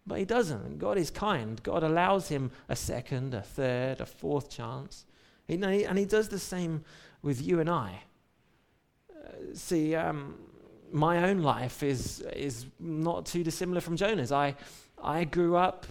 But 0.05 0.19
he 0.19 0.25
doesn't. 0.25 0.79
God 0.79 0.97
is 0.97 1.09
kind. 1.09 1.61
God 1.63 1.83
allows 1.83 2.27
him 2.27 2.51
a 2.69 2.75
second, 2.75 3.33
a 3.33 3.41
third, 3.41 4.01
a 4.01 4.05
fourth 4.05 4.49
chance. 4.49 5.05
He, 5.47 5.55
and 5.55 5.97
he 5.97 6.05
does 6.05 6.29
the 6.29 6.39
same 6.39 6.83
with 7.21 7.41
you 7.41 7.59
and 7.59 7.69
I. 7.69 8.03
Uh, 9.11 9.29
see, 9.53 9.95
um, 9.95 10.35
my 10.91 11.29
own 11.29 11.41
life 11.41 11.83
is, 11.83 12.21
is 12.35 12.65
not 12.79 13.25
too 13.25 13.43
dissimilar 13.43 13.81
from 13.81 13.95
Jonah's. 13.95 14.31
I, 14.31 14.55
I 15.01 15.23
grew 15.23 15.55
up 15.55 15.85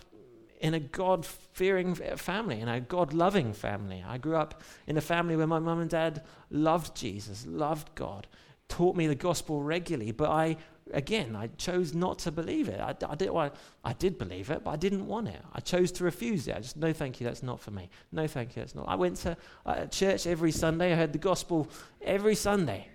in 0.60 0.74
a 0.74 0.80
God 0.80 1.26
fearing 1.26 1.94
family, 1.94 2.60
in 2.60 2.68
a 2.68 2.80
God 2.80 3.12
loving 3.12 3.52
family. 3.52 4.04
I 4.06 4.18
grew 4.18 4.36
up 4.36 4.62
in 4.86 4.96
a 4.96 5.00
family 5.00 5.36
where 5.36 5.46
my 5.46 5.58
mum 5.58 5.80
and 5.80 5.90
dad 5.90 6.22
loved 6.50 6.94
Jesus, 6.94 7.46
loved 7.46 7.94
God, 7.94 8.26
taught 8.68 8.94
me 8.94 9.06
the 9.06 9.14
gospel 9.14 9.62
regularly, 9.62 10.12
but 10.12 10.30
I 10.30 10.56
again, 10.92 11.36
I 11.36 11.48
chose 11.56 11.94
not 11.94 12.18
to 12.20 12.32
believe 12.32 12.68
it. 12.68 12.80
I, 12.80 12.94
I, 13.08 13.14
did, 13.14 13.30
well, 13.30 13.52
I 13.84 13.92
did 13.92 14.18
believe 14.18 14.50
it, 14.50 14.64
but 14.64 14.70
I 14.70 14.76
didn't 14.76 15.06
want 15.06 15.28
it. 15.28 15.40
I 15.52 15.60
chose 15.60 15.92
to 15.92 16.04
refuse 16.04 16.48
it. 16.48 16.56
I 16.56 16.60
just, 16.60 16.76
no, 16.76 16.92
thank 16.92 17.20
you, 17.20 17.26
that's 17.26 17.42
not 17.42 17.60
for 17.60 17.70
me. 17.70 17.88
No, 18.12 18.26
thank 18.26 18.56
you, 18.56 18.62
that's 18.62 18.74
not. 18.74 18.88
I 18.88 18.96
went 18.96 19.16
to 19.18 19.36
uh, 19.66 19.86
church 19.86 20.26
every 20.26 20.52
Sunday. 20.52 20.92
I 20.92 20.96
heard 20.96 21.12
the 21.12 21.18
gospel 21.18 21.68
every 22.02 22.34
Sunday. 22.34 22.88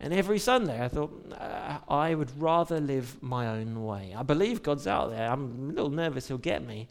And 0.00 0.14
every 0.14 0.38
Sunday 0.38 0.82
I 0.82 0.88
thought, 0.88 1.12
uh, 1.38 1.78
I 1.88 2.14
would 2.14 2.30
rather 2.40 2.80
live 2.80 3.22
my 3.22 3.48
own 3.48 3.84
way. 3.84 4.14
I 4.16 4.22
believe 4.22 4.62
God's 4.62 4.86
out 4.86 5.10
there. 5.10 5.30
I'm 5.30 5.70
a 5.70 5.72
little 5.72 5.90
nervous 5.90 6.28
he'll 6.28 6.38
get 6.38 6.66
me. 6.66 6.88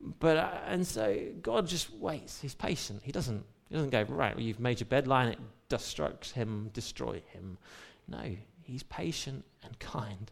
But, 0.00 0.38
uh, 0.38 0.50
and 0.66 0.86
so 0.86 1.18
God 1.42 1.66
just 1.66 1.92
waits. 1.92 2.40
He's 2.40 2.54
patient. 2.54 3.02
He 3.04 3.12
doesn't, 3.12 3.44
he 3.68 3.74
doesn't 3.74 3.90
go, 3.90 4.02
right, 4.02 4.34
well, 4.34 4.42
you've 4.42 4.60
made 4.60 4.80
your 4.80 4.86
bed, 4.86 5.06
line 5.06 5.28
it, 5.28 5.38
destructs 5.68 6.32
him, 6.32 6.70
destroy 6.72 7.20
him. 7.32 7.58
No, 8.06 8.36
he's 8.62 8.82
patient 8.84 9.44
and 9.62 9.78
kind. 9.78 10.30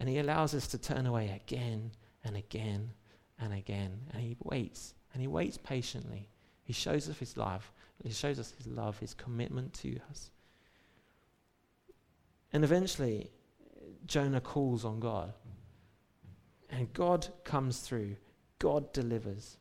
And 0.00 0.08
he 0.08 0.18
allows 0.18 0.54
us 0.54 0.66
to 0.68 0.78
turn 0.78 1.06
away 1.06 1.38
again 1.44 1.90
and 2.24 2.36
again 2.36 2.90
and 3.38 3.52
again. 3.52 3.92
And 4.12 4.22
he 4.22 4.36
waits, 4.42 4.94
and 5.12 5.20
he 5.20 5.28
waits 5.28 5.58
patiently. 5.58 6.28
He 6.62 6.72
shows 6.72 7.10
us 7.10 7.18
his 7.18 7.36
love. 7.36 7.70
He 8.02 8.10
shows 8.10 8.38
us 8.38 8.54
his 8.56 8.66
love, 8.66 8.98
his 8.98 9.12
commitment 9.12 9.74
to 9.74 9.98
us. 10.10 10.30
And 12.54 12.62
eventually, 12.62 13.30
Jonah 14.06 14.40
calls 14.40 14.84
on 14.84 15.00
God. 15.00 15.34
And 16.70 16.90
God 16.92 17.26
comes 17.42 17.80
through. 17.80 18.16
God 18.60 18.92
delivers. 18.92 19.58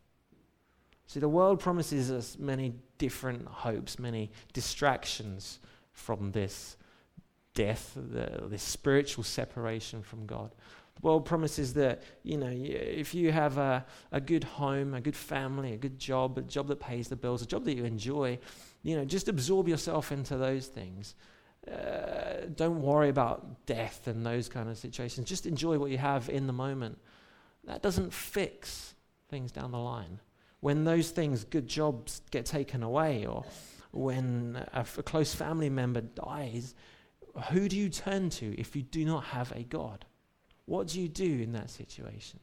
See, 1.07 1.19
the 1.19 1.27
world 1.27 1.59
promises 1.59 2.11
us 2.11 2.37
many 2.37 2.73
different 2.99 3.47
hopes, 3.47 3.97
many 3.97 4.31
distractions 4.53 5.59
from 5.91 6.31
this 6.31 6.77
death, 7.55 7.93
the, 7.95 8.43
this 8.47 8.63
spiritual 8.63 9.23
separation 9.23 10.03
from 10.03 10.27
God. 10.27 10.51
The 10.95 11.01
world 11.01 11.25
promises 11.25 11.73
that, 11.73 12.03
you 12.21 12.37
know, 12.37 12.51
if 12.51 13.15
you 13.15 13.31
have 13.31 13.57
a, 13.57 13.83
a 14.11 14.21
good 14.21 14.43
home, 14.43 14.93
a 14.93 15.01
good 15.01 15.15
family, 15.15 15.73
a 15.73 15.77
good 15.77 15.97
job, 15.97 16.37
a 16.37 16.43
job 16.43 16.67
that 16.67 16.79
pays 16.79 17.07
the 17.07 17.15
bills, 17.15 17.41
a 17.41 17.47
job 17.47 17.65
that 17.65 17.75
you 17.75 17.85
enjoy, 17.85 18.37
you 18.83 18.95
know, 18.95 19.03
just 19.03 19.27
absorb 19.27 19.67
yourself 19.67 20.11
into 20.11 20.37
those 20.37 20.67
things. 20.67 21.15
Uh, 21.69 22.45
don't 22.55 22.81
worry 22.81 23.09
about 23.09 23.65
death 23.65 24.07
and 24.07 24.25
those 24.25 24.49
kind 24.49 24.69
of 24.69 24.77
situations. 24.77 25.27
Just 25.27 25.45
enjoy 25.45 25.77
what 25.77 25.91
you 25.91 25.97
have 25.97 26.29
in 26.29 26.47
the 26.47 26.53
moment. 26.53 26.97
That 27.63 27.81
doesn't 27.81 28.13
fix 28.13 28.95
things 29.29 29.51
down 29.51 29.71
the 29.71 29.79
line. 29.79 30.19
When 30.59 30.83
those 30.83 31.11
things, 31.11 31.43
good 31.43 31.67
jobs, 31.67 32.21
get 32.31 32.45
taken 32.45 32.83
away, 32.83 33.25
or 33.25 33.45
when 33.91 34.63
a, 34.73 34.85
a 34.97 35.03
close 35.03 35.33
family 35.33 35.69
member 35.69 36.01
dies, 36.01 36.75
who 37.51 37.67
do 37.67 37.77
you 37.77 37.89
turn 37.89 38.29
to 38.31 38.59
if 38.59 38.75
you 38.75 38.81
do 38.83 39.05
not 39.05 39.23
have 39.25 39.51
a 39.53 39.63
God? 39.63 40.05
What 40.65 40.87
do 40.87 41.01
you 41.01 41.07
do 41.07 41.41
in 41.41 41.53
that 41.53 41.69
situation? 41.69 42.39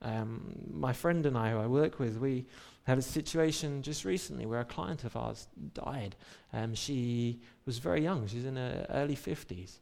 Um, 0.00 0.54
my 0.72 0.92
friend 0.92 1.26
and 1.26 1.36
I, 1.36 1.50
who 1.50 1.58
I 1.58 1.66
work 1.66 1.98
with, 1.98 2.18
we 2.18 2.46
had 2.84 2.98
a 2.98 3.02
situation 3.02 3.82
just 3.82 4.04
recently 4.04 4.46
where 4.46 4.60
a 4.60 4.64
client 4.64 5.04
of 5.04 5.16
ours 5.16 5.48
died. 5.74 6.16
Um, 6.52 6.74
she 6.74 7.40
was 7.66 7.78
very 7.78 8.02
young, 8.02 8.26
she's 8.26 8.44
in 8.44 8.56
her 8.56 8.86
early 8.90 9.16
50s. 9.16 9.80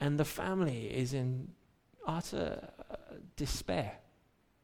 And 0.00 0.18
the 0.18 0.24
family 0.24 0.86
is 0.86 1.14
in 1.14 1.48
utter 2.06 2.68
uh, 2.90 2.96
despair. 3.36 3.98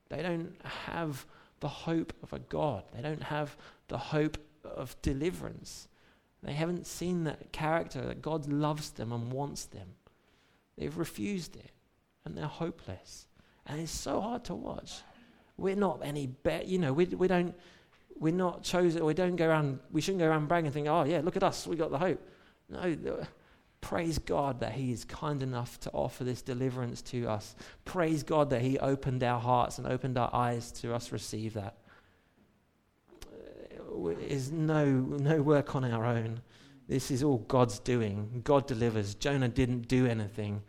They 0.08 0.22
don't 0.22 0.54
have 0.86 1.24
the 1.60 1.68
hope 1.68 2.12
of 2.22 2.32
a 2.32 2.38
God, 2.38 2.84
they 2.94 3.02
don't 3.02 3.22
have 3.22 3.56
the 3.88 3.98
hope 3.98 4.38
of 4.64 5.00
deliverance. 5.02 5.88
They 6.42 6.52
haven't 6.54 6.86
seen 6.86 7.24
that 7.24 7.52
character 7.52 8.00
that 8.06 8.22
God 8.22 8.50
loves 8.50 8.90
them 8.90 9.12
and 9.12 9.30
wants 9.30 9.66
them. 9.66 9.88
They've 10.78 10.96
refused 10.96 11.54
it 11.54 11.72
and 12.24 12.36
they're 12.36 12.46
hopeless. 12.46 13.26
And 13.70 13.82
it's 13.82 13.92
so 13.92 14.20
hard 14.20 14.42
to 14.44 14.54
watch. 14.54 15.02
We're 15.56 15.76
not 15.76 16.00
any 16.02 16.26
better, 16.26 16.64
you 16.64 16.78
know, 16.78 16.92
we, 16.92 17.04
we 17.06 17.28
don't, 17.28 17.54
we're 18.18 18.34
not 18.34 18.64
chosen, 18.64 19.04
we 19.04 19.14
don't 19.14 19.36
go 19.36 19.46
around, 19.46 19.78
we 19.92 20.00
shouldn't 20.00 20.18
go 20.18 20.26
around 20.26 20.48
bragging 20.48 20.66
and 20.66 20.74
think, 20.74 20.88
oh 20.88 21.04
yeah, 21.04 21.20
look 21.22 21.36
at 21.36 21.44
us, 21.44 21.68
we 21.68 21.76
got 21.76 21.92
the 21.92 21.98
hope. 21.98 22.20
No, 22.68 23.24
praise 23.80 24.18
God 24.18 24.58
that 24.60 24.72
He 24.72 24.90
is 24.90 25.04
kind 25.04 25.40
enough 25.40 25.78
to 25.80 25.90
offer 25.92 26.24
this 26.24 26.42
deliverance 26.42 27.00
to 27.02 27.28
us. 27.28 27.54
Praise 27.84 28.24
God 28.24 28.50
that 28.50 28.60
He 28.60 28.76
opened 28.80 29.22
our 29.22 29.38
hearts 29.38 29.78
and 29.78 29.86
opened 29.86 30.18
our 30.18 30.30
eyes 30.34 30.72
to 30.72 30.92
us 30.92 31.12
receive 31.12 31.54
that. 31.54 31.76
Uh, 33.22 34.08
is 34.08 34.50
no, 34.50 34.84
no 34.84 35.42
work 35.42 35.76
on 35.76 35.84
our 35.84 36.04
own. 36.04 36.40
This 36.88 37.12
is 37.12 37.22
all 37.22 37.38
God's 37.46 37.78
doing. 37.78 38.40
God 38.42 38.66
delivers. 38.66 39.14
Jonah 39.14 39.48
didn't 39.48 39.86
do 39.86 40.06
anything. 40.06 40.60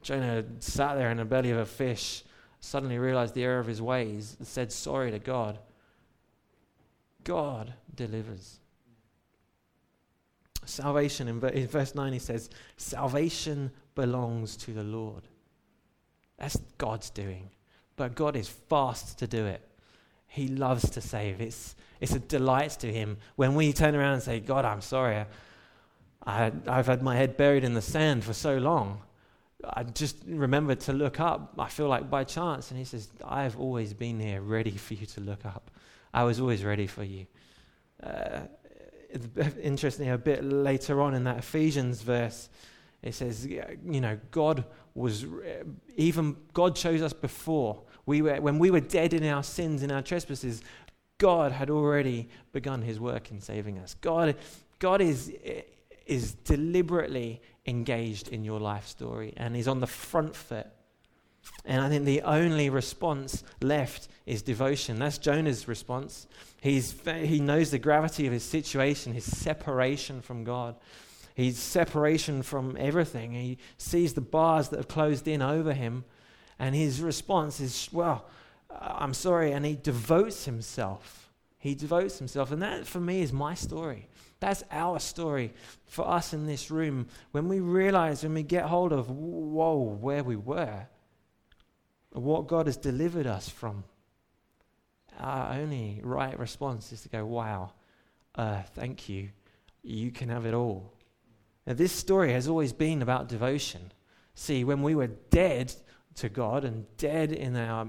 Jonah 0.00 0.42
sat 0.60 0.94
there 0.94 1.10
in 1.10 1.18
the 1.18 1.24
belly 1.26 1.50
of 1.50 1.58
a 1.58 1.66
fish 1.66 2.24
suddenly 2.60 2.98
realized 2.98 3.34
the 3.34 3.44
error 3.44 3.58
of 3.58 3.66
his 3.66 3.82
ways 3.82 4.36
and 4.38 4.46
said 4.46 4.72
sorry 4.72 5.10
to 5.10 5.18
God. 5.18 5.58
God 7.24 7.72
delivers. 7.94 8.60
Salvation, 10.64 11.28
in, 11.28 11.40
verse 11.40 11.94
9, 11.94 12.12
he 12.12 12.18
says, 12.18 12.50
Salvation 12.76 13.70
belongs 13.94 14.56
to 14.58 14.72
the 14.72 14.82
Lord. 14.82 15.22
That's 16.38 16.56
God's 16.76 17.10
doing. 17.10 17.50
But 17.96 18.14
God 18.14 18.36
is 18.36 18.48
fast 18.48 19.18
to 19.20 19.26
do 19.26 19.46
it. 19.46 19.62
He 20.26 20.48
loves 20.48 20.90
to 20.90 21.00
save. 21.00 21.40
It's, 21.40 21.76
it's 22.00 22.14
a 22.14 22.18
delight 22.18 22.72
to 22.80 22.92
him 22.92 23.16
when 23.36 23.54
we 23.54 23.72
turn 23.72 23.94
around 23.94 24.14
and 24.14 24.22
say, 24.22 24.40
God, 24.40 24.64
I'm 24.64 24.82
sorry. 24.82 25.24
I, 26.26 26.52
I've 26.66 26.86
had 26.86 27.02
my 27.02 27.16
head 27.16 27.36
buried 27.36 27.64
in 27.64 27.74
the 27.74 27.82
sand 27.82 28.24
for 28.24 28.34
so 28.34 28.58
long. 28.58 29.02
I 29.64 29.84
just 29.84 30.16
remembered 30.26 30.80
to 30.80 30.92
look 30.92 31.18
up, 31.18 31.54
I 31.58 31.68
feel 31.68 31.88
like 31.88 32.10
by 32.10 32.24
chance. 32.24 32.70
And 32.70 32.78
he 32.78 32.84
says, 32.84 33.08
I've 33.24 33.58
always 33.58 33.94
been 33.94 34.20
here 34.20 34.40
ready 34.40 34.72
for 34.72 34.94
you 34.94 35.06
to 35.06 35.20
look 35.20 35.46
up. 35.46 35.70
I 36.12 36.24
was 36.24 36.40
always 36.40 36.64
ready 36.64 36.86
for 36.86 37.04
you. 37.04 37.26
Uh, 38.02 38.40
interestingly, 39.62 40.10
a 40.10 40.18
bit 40.18 40.44
later 40.44 41.00
on 41.00 41.14
in 41.14 41.24
that 41.24 41.38
Ephesians 41.38 42.02
verse, 42.02 42.48
it 43.02 43.14
says, 43.14 43.46
you 43.46 44.00
know, 44.00 44.18
God 44.30 44.64
was, 44.94 45.26
even 45.96 46.36
God 46.52 46.76
chose 46.76 47.02
us 47.02 47.12
before 47.12 47.82
We 48.06 48.22
were, 48.22 48.40
when 48.40 48.58
we 48.58 48.70
were 48.70 48.80
dead 48.80 49.12
in 49.12 49.24
our 49.24 49.42
sins 49.42 49.82
and 49.82 49.90
our 49.90 50.02
trespasses, 50.02 50.62
God 51.18 51.50
had 51.50 51.70
already 51.70 52.28
begun 52.52 52.82
his 52.82 53.00
work 53.00 53.30
in 53.30 53.40
saving 53.40 53.78
us. 53.78 53.94
God, 54.00 54.36
God 54.78 55.00
is, 55.00 55.32
is 56.06 56.34
deliberately 56.34 57.42
engaged 57.66 58.28
in 58.28 58.44
your 58.44 58.60
life 58.60 58.86
story 58.86 59.34
and 59.36 59.56
is 59.56 59.68
on 59.68 59.80
the 59.80 59.86
front 59.86 60.34
foot. 60.34 60.68
And 61.64 61.80
I 61.80 61.88
think 61.88 62.04
the 62.04 62.22
only 62.22 62.70
response 62.70 63.44
left 63.60 64.08
is 64.24 64.42
devotion. 64.42 64.98
That's 64.98 65.18
Jonah's 65.18 65.68
response. 65.68 66.26
He's, 66.60 66.94
he 67.04 67.40
knows 67.40 67.70
the 67.70 67.78
gravity 67.78 68.26
of 68.26 68.32
his 68.32 68.42
situation, 68.42 69.12
his 69.12 69.24
separation 69.24 70.20
from 70.22 70.44
God, 70.44 70.76
his 71.34 71.58
separation 71.58 72.42
from 72.42 72.76
everything. 72.78 73.32
He 73.32 73.58
sees 73.78 74.14
the 74.14 74.20
bars 74.20 74.68
that 74.70 74.78
have 74.78 74.88
closed 74.88 75.28
in 75.28 75.42
over 75.42 75.72
him, 75.72 76.04
and 76.58 76.74
his 76.74 77.00
response 77.00 77.60
is, 77.60 77.88
Well, 77.92 78.26
I'm 78.70 79.14
sorry. 79.14 79.52
And 79.52 79.64
he 79.64 79.76
devotes 79.76 80.44
himself. 80.44 81.30
He 81.58 81.74
devotes 81.74 82.18
himself. 82.18 82.52
And 82.52 82.62
that, 82.62 82.86
for 82.86 83.00
me, 83.00 83.22
is 83.22 83.32
my 83.32 83.54
story. 83.54 84.08
That's 84.40 84.62
our 84.70 84.98
story 84.98 85.54
for 85.86 86.06
us 86.06 86.32
in 86.32 86.46
this 86.46 86.70
room. 86.70 87.06
When 87.32 87.48
we 87.48 87.60
realize, 87.60 88.22
when 88.22 88.34
we 88.34 88.42
get 88.42 88.64
hold 88.64 88.92
of, 88.92 89.10
whoa, 89.10 89.76
where 89.76 90.22
we 90.22 90.36
were, 90.36 90.86
what 92.12 92.46
God 92.46 92.66
has 92.66 92.76
delivered 92.76 93.26
us 93.26 93.48
from, 93.48 93.84
our 95.18 95.54
only 95.54 96.00
right 96.02 96.38
response 96.38 96.92
is 96.92 97.02
to 97.02 97.08
go, 97.08 97.24
wow, 97.24 97.72
uh, 98.34 98.62
thank 98.74 99.08
you. 99.08 99.30
You 99.82 100.10
can 100.10 100.28
have 100.28 100.44
it 100.44 100.54
all. 100.54 100.92
Now, 101.66 101.74
this 101.74 101.92
story 101.92 102.32
has 102.32 102.48
always 102.48 102.72
been 102.72 103.02
about 103.02 103.28
devotion. 103.28 103.92
See, 104.34 104.64
when 104.64 104.82
we 104.82 104.94
were 104.94 105.06
dead 105.06 105.74
to 106.16 106.28
God 106.28 106.64
and 106.64 106.86
dead 106.96 107.32
in 107.32 107.56
our, 107.56 107.86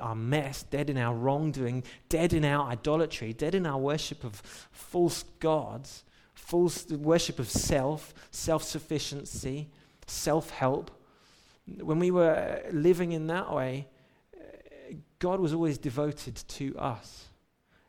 our 0.00 0.14
mess, 0.14 0.62
dead 0.62 0.90
in 0.90 0.98
our 0.98 1.14
wrongdoing, 1.14 1.84
dead 2.08 2.32
in 2.32 2.44
our 2.44 2.68
idolatry, 2.68 3.32
dead 3.32 3.54
in 3.54 3.66
our 3.66 3.78
worship 3.78 4.24
of 4.24 4.36
false 4.70 5.24
gods, 5.40 6.04
false 6.34 6.86
worship 6.88 7.38
of 7.38 7.48
self, 7.48 8.14
self 8.30 8.62
sufficiency, 8.62 9.68
self 10.06 10.50
help, 10.50 10.90
when 11.80 11.98
we 11.98 12.10
were 12.10 12.62
living 12.72 13.12
in 13.12 13.26
that 13.26 13.52
way, 13.52 13.86
God 15.18 15.40
was 15.40 15.52
always 15.52 15.78
devoted 15.78 16.36
to 16.36 16.76
us. 16.78 17.26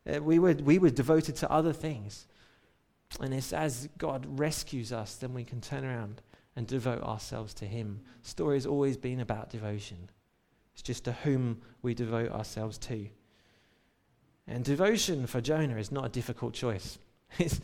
Uh, 0.10 0.22
we 0.22 0.40
were, 0.40 0.54
we 0.54 0.80
were 0.80 0.90
devoted 0.90 1.36
to 1.38 1.52
other 1.52 1.74
things. 1.74 2.28
And 3.20 3.34
it's 3.34 3.54
as 3.54 3.90
God 3.98 4.26
rescues 4.40 4.92
us, 4.92 5.16
then 5.16 5.34
we 5.34 5.44
can 5.44 5.62
turn 5.62 5.86
around 5.86 6.22
and 6.56 6.68
devote 6.68 7.02
ourselves 7.04 7.54
to 7.56 7.66
Him. 7.66 8.02
Story 8.22 8.58
has 8.58 8.66
always 8.66 8.98
been 8.98 9.20
about 9.20 9.50
devotion. 9.50 10.10
It's 10.74 10.82
just 10.82 11.06
to 11.06 11.12
whom 11.12 11.62
we 11.82 11.94
devote 11.94 12.32
ourselves 12.32 12.78
to. 12.80 13.08
And 14.48 14.64
devotion 14.64 15.28
for 15.28 15.42
Jonah 15.42 15.78
is 15.78 15.92
not 15.92 16.06
a 16.06 16.10
difficult 16.10 16.54
choice. 16.54 16.98
It's, 17.38 17.62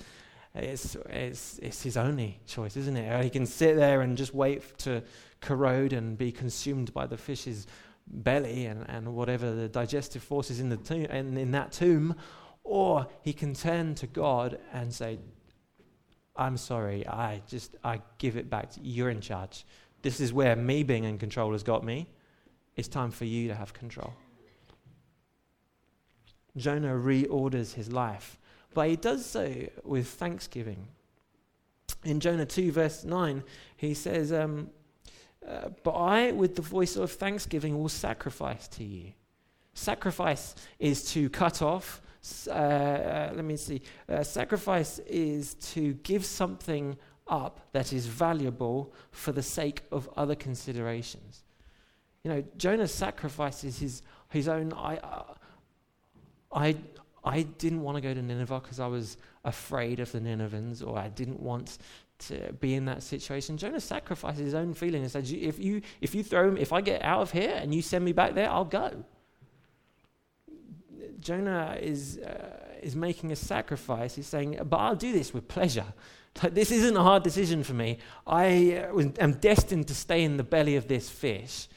it's, 0.54 0.96
it's, 1.10 1.60
it's 1.60 1.84
his 1.84 1.98
only 1.98 2.40
choice, 2.48 2.78
isn't 2.78 2.96
it? 2.96 3.24
He 3.26 3.30
can 3.30 3.46
sit 3.46 3.76
there 3.76 4.00
and 4.00 4.18
just 4.18 4.34
wait 4.34 4.78
to 4.80 5.04
corrode 5.42 5.92
and 5.92 6.18
be 6.18 6.32
consumed 6.32 6.94
by 6.94 7.08
the 7.08 7.18
fish's 7.18 7.68
belly 8.08 8.66
and, 8.66 8.86
and 8.90 9.16
whatever 9.16 9.54
the 9.54 9.68
digestive 9.68 10.24
forces 10.24 10.62
in, 10.62 10.70
the 10.70 10.78
tomb, 10.78 11.06
in, 11.06 11.38
in 11.38 11.52
that 11.52 11.74
tomb, 11.74 12.16
or 12.64 13.08
he 13.22 13.34
can 13.34 13.54
turn 13.54 13.96
to 13.96 14.08
God 14.08 14.58
and 14.72 14.94
say, 14.94 15.20
I'm 16.38 16.58
sorry, 16.58 17.08
I 17.08 17.42
just, 17.48 17.76
I 17.84 18.02
give 18.18 18.36
it 18.36 18.50
back 18.50 18.72
to 18.72 18.82
you. 18.82 18.94
You're 18.94 19.10
in 19.10 19.22
charge. 19.22 19.66
This 20.02 20.20
is 20.20 20.34
where 20.34 20.56
me 20.56 20.84
being 20.84 21.04
in 21.04 21.18
control 21.18 21.54
has 21.54 21.64
got 21.64 21.84
me. 21.84 22.08
It's 22.76 22.88
time 22.88 23.12
for 23.12 23.26
you 23.26 23.48
to 23.48 23.56
have 23.56 23.74
control. 23.74 24.14
Jonah 26.58 26.94
reorders 26.94 27.74
his 27.74 27.92
life, 27.92 28.38
but 28.74 28.90
he 28.90 28.96
does 28.96 29.26
so 29.26 29.68
with 29.84 30.08
thanksgiving. 30.08 30.88
In 32.04 32.20
Jonah 32.20 32.46
2, 32.46 32.72
verse 32.72 33.04
9, 33.04 33.44
he 33.78 33.94
says, 33.94 34.32
um, 34.32 34.70
uh, 35.48 35.70
but 35.84 35.92
I, 35.92 36.32
with 36.32 36.56
the 36.56 36.62
voice 36.62 36.96
of 36.96 37.12
thanksgiving, 37.12 37.78
will 37.80 37.90
sacrifice 37.90 38.68
to 38.70 38.84
you. 38.84 39.14
Sacrifice 39.74 40.56
is 40.80 41.12
to 41.14 41.30
cut 41.30 41.62
off. 41.62 42.02
Uh, 42.48 42.52
uh, 42.52 43.32
let 43.36 43.46
me 43.46 43.58
see. 43.58 43.82
Uh, 44.10 44.24
sacrifice 44.24 45.00
is 45.08 45.54
to 45.56 45.94
give 46.04 46.26
something 46.26 46.98
up 47.28 47.60
that 47.72 47.94
is 47.94 48.06
valuable 48.06 48.94
for 49.12 49.32
the 49.32 49.42
sake 49.42 49.84
of 49.92 50.10
other 50.16 50.36
considerations. 50.36 51.44
You 52.24 52.32
know, 52.32 52.44
Jonah 52.58 52.88
sacrifices 52.88 53.80
his, 53.80 54.02
his 54.30 54.48
own. 54.48 54.74
I, 54.74 54.98
uh, 54.98 55.24
I, 56.52 56.76
I 57.24 57.44
didn't 57.44 57.82
want 57.82 57.96
to 57.98 58.02
go 58.02 58.14
to 58.14 58.22
Nineveh 58.22 58.60
because 58.60 58.80
I 58.80 58.88
was 58.88 59.18
afraid 59.44 60.00
of 60.00 60.12
the 60.12 60.20
Ninevans, 60.20 60.82
or 60.82 60.98
I 60.98 61.10
didn't 61.10 61.40
want 61.40 61.78
to 62.18 62.54
be 62.54 62.76
in 62.76 62.86
that 62.86 63.04
situation. 63.04 63.58
Jonah 63.58 63.80
sacrifices 63.80 64.40
his 64.40 64.54
own 64.54 64.74
feelings 64.74 65.16
and 65.16 65.28
said, 65.28 65.38
if 65.38 65.60
you, 65.60 65.82
if 66.02 66.16
you 66.16 66.24
throw 66.24 66.48
him, 66.48 66.58
if 66.58 66.72
I 66.74 66.82
get 66.82 67.04
out 67.04 67.22
of 67.22 67.32
here 67.32 67.54
and 67.56 67.74
you 67.74 67.82
send 67.82 68.06
me 68.06 68.14
back 68.14 68.34
there, 68.36 68.50
I'll 68.50 68.66
go. 68.66 69.04
Jonah 71.26 71.76
is, 71.82 72.20
uh, 72.20 72.52
is 72.84 72.96
making 72.96 73.32
a 73.32 73.36
sacrifice. 73.36 74.14
He's 74.14 74.28
saying, 74.28 74.60
but 74.70 74.78
I'll 74.78 74.96
do 74.96 75.12
this 75.12 75.34
with 75.34 75.48
pleasure. 75.48 75.88
this 76.52 76.70
isn't 76.70 76.96
a 76.96 77.02
hard 77.02 77.24
decision 77.24 77.64
for 77.64 77.74
me. 77.74 77.98
I 78.28 78.86
uh, 78.94 79.10
am 79.18 79.34
destined 79.34 79.88
to 79.88 79.96
stay 79.96 80.24
in 80.24 80.38
the 80.38 80.44
belly 80.44 80.76
of 80.76 80.88
this 80.88 81.10
fish. 81.10 81.68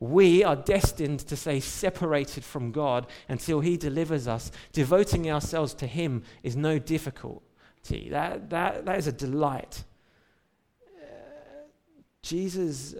We 0.00 0.42
are 0.44 0.56
destined 0.56 1.20
to 1.20 1.36
stay 1.36 1.60
separated 1.60 2.42
from 2.42 2.72
God 2.72 3.06
until 3.28 3.60
He 3.60 3.76
delivers 3.76 4.26
us. 4.26 4.50
Devoting 4.72 5.30
ourselves 5.30 5.74
to 5.74 5.86
Him 5.86 6.22
is 6.42 6.56
no 6.56 6.78
difficulty. 6.78 8.08
That, 8.08 8.48
that, 8.48 8.86
that 8.86 8.98
is 8.98 9.06
a 9.08 9.12
delight. 9.12 9.84
Uh, 10.98 11.04
Jesus 12.22 12.94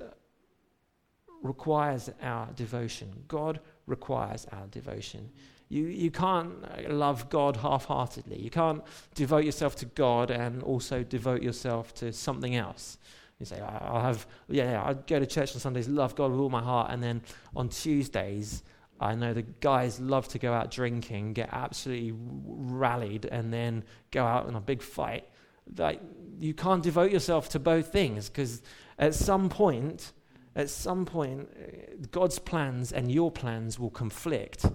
requires 1.46 2.10
our 2.22 2.48
devotion. 2.54 3.08
God 3.28 3.60
requires 3.86 4.46
our 4.52 4.66
devotion. 4.66 5.30
You, 5.68 5.86
you 5.86 6.10
can't 6.10 6.52
uh, 6.64 6.92
love 6.92 7.28
God 7.28 7.56
half 7.56 7.86
heartedly. 7.86 8.38
You 8.38 8.50
can't 8.50 8.82
devote 9.14 9.44
yourself 9.44 9.74
to 9.76 9.86
God 9.86 10.30
and 10.30 10.62
also 10.62 11.02
devote 11.02 11.42
yourself 11.42 11.94
to 11.94 12.12
something 12.12 12.54
else. 12.54 12.98
You 13.40 13.46
say, 13.46 13.60
I'll 13.60 14.00
have, 14.00 14.26
yeah, 14.48 14.72
yeah, 14.72 14.82
I 14.84 14.94
go 14.94 15.18
to 15.18 15.26
church 15.26 15.54
on 15.54 15.60
Sundays, 15.60 15.88
love 15.88 16.14
God 16.14 16.30
with 16.30 16.40
all 16.40 16.48
my 16.48 16.62
heart, 16.62 16.90
and 16.90 17.02
then 17.02 17.20
on 17.54 17.68
Tuesdays, 17.68 18.62
I 18.98 19.14
know 19.14 19.34
the 19.34 19.42
guys 19.42 20.00
love 20.00 20.26
to 20.28 20.38
go 20.38 20.54
out 20.54 20.70
drinking, 20.70 21.34
get 21.34 21.50
absolutely 21.52 22.14
rallied, 22.16 23.26
and 23.26 23.52
then 23.52 23.84
go 24.10 24.24
out 24.24 24.48
in 24.48 24.54
a 24.54 24.60
big 24.60 24.80
fight. 24.80 25.28
Like, 25.76 26.00
you 26.38 26.54
can't 26.54 26.82
devote 26.82 27.10
yourself 27.10 27.50
to 27.50 27.58
both 27.58 27.92
things 27.92 28.30
because 28.30 28.62
at 28.98 29.14
some 29.14 29.50
point, 29.50 30.12
at 30.56 30.70
some 30.70 31.04
point, 31.04 31.48
uh, 31.54 32.06
God's 32.10 32.38
plans 32.38 32.90
and 32.90 33.12
your 33.12 33.30
plans 33.30 33.78
will 33.78 33.90
conflict. 33.90 34.64
Uh, 34.64 34.70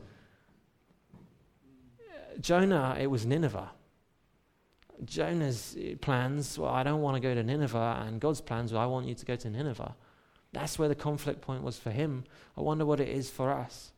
Jonah, 2.39 2.95
it 2.99 3.07
was 3.07 3.25
Nineveh. 3.25 3.71
Jonah's 5.03 5.75
uh, 5.75 5.95
plans, 5.99 6.59
well, 6.59 6.69
I 6.69 6.83
don't 6.83 7.01
want 7.01 7.15
to 7.15 7.19
go 7.19 7.33
to 7.33 7.41
Nineveh, 7.41 8.03
and 8.05 8.21
God's 8.21 8.41
plans, 8.41 8.71
well, 8.71 8.83
I 8.83 8.85
want 8.85 9.07
you 9.07 9.15
to 9.15 9.25
go 9.25 9.35
to 9.35 9.49
Nineveh. 9.49 9.95
That's 10.53 10.77
where 10.77 10.87
the 10.87 10.95
conflict 10.95 11.41
point 11.41 11.63
was 11.63 11.79
for 11.79 11.89
him. 11.89 12.25
I 12.55 12.61
wonder 12.61 12.85
what 12.85 12.99
it 12.99 13.09
is 13.09 13.31
for 13.31 13.51
us. 13.51 13.90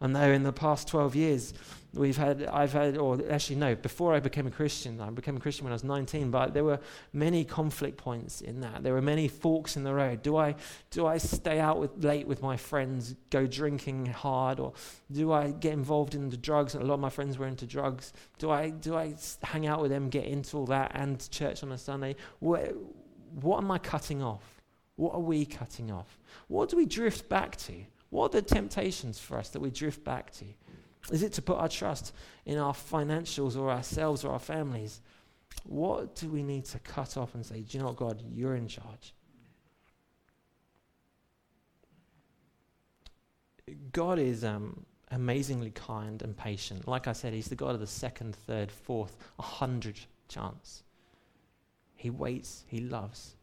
I 0.00 0.06
know 0.06 0.30
in 0.30 0.44
the 0.44 0.52
past 0.52 0.86
12 0.88 1.16
years, 1.16 1.54
we've 1.92 2.16
had, 2.16 2.44
I've 2.44 2.72
had, 2.72 2.96
or 2.96 3.18
actually, 3.30 3.56
no, 3.56 3.74
before 3.74 4.14
I 4.14 4.20
became 4.20 4.46
a 4.46 4.50
Christian, 4.50 5.00
I 5.00 5.10
became 5.10 5.36
a 5.36 5.40
Christian 5.40 5.64
when 5.64 5.72
I 5.72 5.74
was 5.74 5.82
19, 5.82 6.30
but 6.30 6.54
there 6.54 6.62
were 6.62 6.78
many 7.12 7.44
conflict 7.44 7.96
points 7.96 8.40
in 8.40 8.60
that. 8.60 8.84
There 8.84 8.92
were 8.92 9.02
many 9.02 9.26
forks 9.26 9.76
in 9.76 9.82
the 9.82 9.92
road. 9.92 10.22
Do 10.22 10.36
I, 10.36 10.54
do 10.90 11.06
I 11.06 11.18
stay 11.18 11.58
out 11.58 11.80
with, 11.80 12.04
late 12.04 12.28
with 12.28 12.42
my 12.42 12.56
friends, 12.56 13.16
go 13.30 13.46
drinking 13.46 14.06
hard, 14.06 14.60
or 14.60 14.72
do 15.10 15.32
I 15.32 15.50
get 15.50 15.72
involved 15.72 16.14
in 16.14 16.30
the 16.30 16.36
drugs? 16.36 16.76
A 16.76 16.80
lot 16.80 16.94
of 16.94 17.00
my 17.00 17.10
friends 17.10 17.36
were 17.36 17.46
into 17.46 17.66
drugs. 17.66 18.12
Do 18.38 18.50
I, 18.50 18.70
do 18.70 18.94
I 18.96 19.16
hang 19.42 19.66
out 19.66 19.82
with 19.82 19.90
them, 19.90 20.10
get 20.10 20.26
into 20.26 20.58
all 20.58 20.66
that, 20.66 20.92
and 20.94 21.28
church 21.30 21.64
on 21.64 21.72
a 21.72 21.78
Sunday? 21.78 22.14
What, 22.38 22.72
what 23.40 23.58
am 23.58 23.70
I 23.72 23.78
cutting 23.78 24.22
off? 24.22 24.62
What 24.94 25.14
are 25.14 25.20
we 25.20 25.44
cutting 25.44 25.90
off? 25.90 26.18
What 26.46 26.68
do 26.68 26.76
we 26.76 26.86
drift 26.86 27.28
back 27.28 27.56
to? 27.56 27.74
What 28.10 28.34
are 28.34 28.40
the 28.40 28.42
temptations 28.42 29.18
for 29.18 29.38
us 29.38 29.50
that 29.50 29.60
we 29.60 29.70
drift 29.70 30.04
back 30.04 30.30
to? 30.32 30.44
Is 31.12 31.22
it 31.22 31.32
to 31.34 31.42
put 31.42 31.58
our 31.58 31.68
trust 31.68 32.14
in 32.46 32.58
our 32.58 32.72
financials 32.72 33.56
or 33.56 33.70
ourselves 33.70 34.24
or 34.24 34.32
our 34.32 34.38
families? 34.38 35.00
What 35.64 36.14
do 36.14 36.28
we 36.28 36.42
need 36.42 36.64
to 36.66 36.78
cut 36.80 37.16
off 37.16 37.34
and 37.34 37.44
say, 37.44 37.60
do 37.60 37.76
you 37.76 37.80
know 37.80 37.90
what, 37.90 37.96
God, 37.96 38.22
you're 38.32 38.56
in 38.56 38.68
charge? 38.68 39.14
God 43.92 44.18
is 44.18 44.44
um, 44.44 44.84
amazingly 45.10 45.70
kind 45.70 46.22
and 46.22 46.36
patient. 46.36 46.88
Like 46.88 47.06
I 47.06 47.12
said, 47.12 47.32
He's 47.32 47.48
the 47.48 47.54
God 47.54 47.74
of 47.74 47.80
the 47.80 47.86
second, 47.86 48.34
third, 48.34 48.70
fourth, 48.70 49.16
a 49.38 49.42
hundred 49.42 49.98
chance. 50.28 50.82
He 51.96 52.10
waits, 52.10 52.64
He 52.68 52.80
loves. 52.80 53.36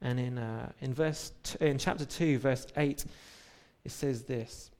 And 0.00 0.20
in, 0.20 0.38
uh, 0.38 0.72
in, 0.80 0.92
verse 0.92 1.32
t- 1.42 1.64
in 1.64 1.78
chapter 1.78 2.04
2, 2.04 2.38
verse 2.38 2.66
8, 2.76 3.04
it 3.86 3.92
says 3.92 4.24
this 4.24 4.70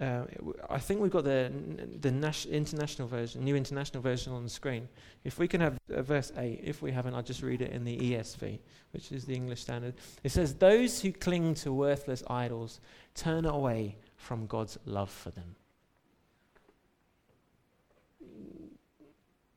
uh, 0.00 0.24
I 0.68 0.78
think 0.78 1.00
we've 1.00 1.12
got 1.12 1.22
the 1.22 1.52
the 2.00 2.10
nas- 2.10 2.46
international 2.46 3.06
version, 3.06 3.44
new 3.44 3.54
international 3.54 4.02
version 4.02 4.32
on 4.32 4.42
the 4.42 4.50
screen. 4.50 4.88
If 5.22 5.38
we 5.38 5.46
can 5.46 5.60
have 5.60 5.78
uh, 5.92 6.02
verse 6.02 6.32
eight, 6.36 6.62
if 6.64 6.82
we 6.82 6.90
haven't, 6.90 7.14
I'll 7.14 7.22
just 7.22 7.42
read 7.42 7.62
it 7.62 7.70
in 7.70 7.84
the 7.84 7.96
ESV, 7.96 8.58
which 8.90 9.12
is 9.12 9.24
the 9.24 9.34
English 9.34 9.60
Standard. 9.60 9.94
It 10.24 10.32
says, 10.32 10.54
"Those 10.54 11.00
who 11.00 11.12
cling 11.12 11.54
to 11.62 11.72
worthless 11.72 12.24
idols 12.26 12.80
turn 13.14 13.44
away 13.44 13.96
from 14.16 14.46
God's 14.46 14.78
love 14.84 15.10
for 15.10 15.30
them." 15.30 15.54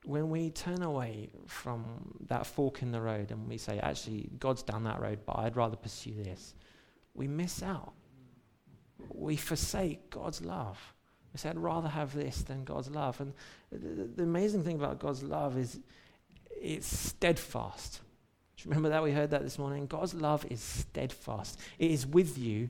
When 0.05 0.29
we 0.29 0.51
turn 0.51 0.83
away 0.83 1.29
from 1.47 1.83
that 2.27 2.45
fork 2.45 2.83
in 2.83 2.91
the 2.91 3.01
road 3.01 3.31
and 3.31 3.49
we 3.49 3.57
say, 3.57 3.79
"Actually, 3.79 4.29
God's 4.37 4.61
down 4.61 4.83
that 4.83 5.01
road, 5.01 5.19
but 5.25 5.39
I'd 5.39 5.57
rather 5.57 5.77
pursue 5.77 6.23
this," 6.23 6.53
we 7.15 7.27
miss 7.27 7.63
out 7.63 7.93
we 9.17 9.35
forsake 9.35 10.09
God's 10.09 10.41
love. 10.41 10.93
We 11.33 11.39
say, 11.39 11.49
I'd 11.49 11.57
rather 11.57 11.89
have 11.89 12.13
this 12.13 12.41
than 12.41 12.63
God's 12.63 12.89
love. 12.89 13.19
And 13.19 13.33
the, 13.71 14.05
the 14.15 14.23
amazing 14.23 14.63
thing 14.63 14.75
about 14.75 14.99
God's 14.99 15.23
love 15.23 15.57
is 15.57 15.79
it's 16.49 16.87
steadfast. 16.87 18.01
Do 18.55 18.63
you 18.63 18.69
remember 18.69 18.89
that? 18.89 19.03
We 19.03 19.11
heard 19.11 19.31
that 19.31 19.43
this 19.43 19.59
morning. 19.59 19.87
God's 19.87 20.13
love 20.13 20.45
is 20.49 20.61
steadfast, 20.61 21.59
it 21.77 21.91
is 21.91 22.05
with 22.05 22.37
you 22.37 22.69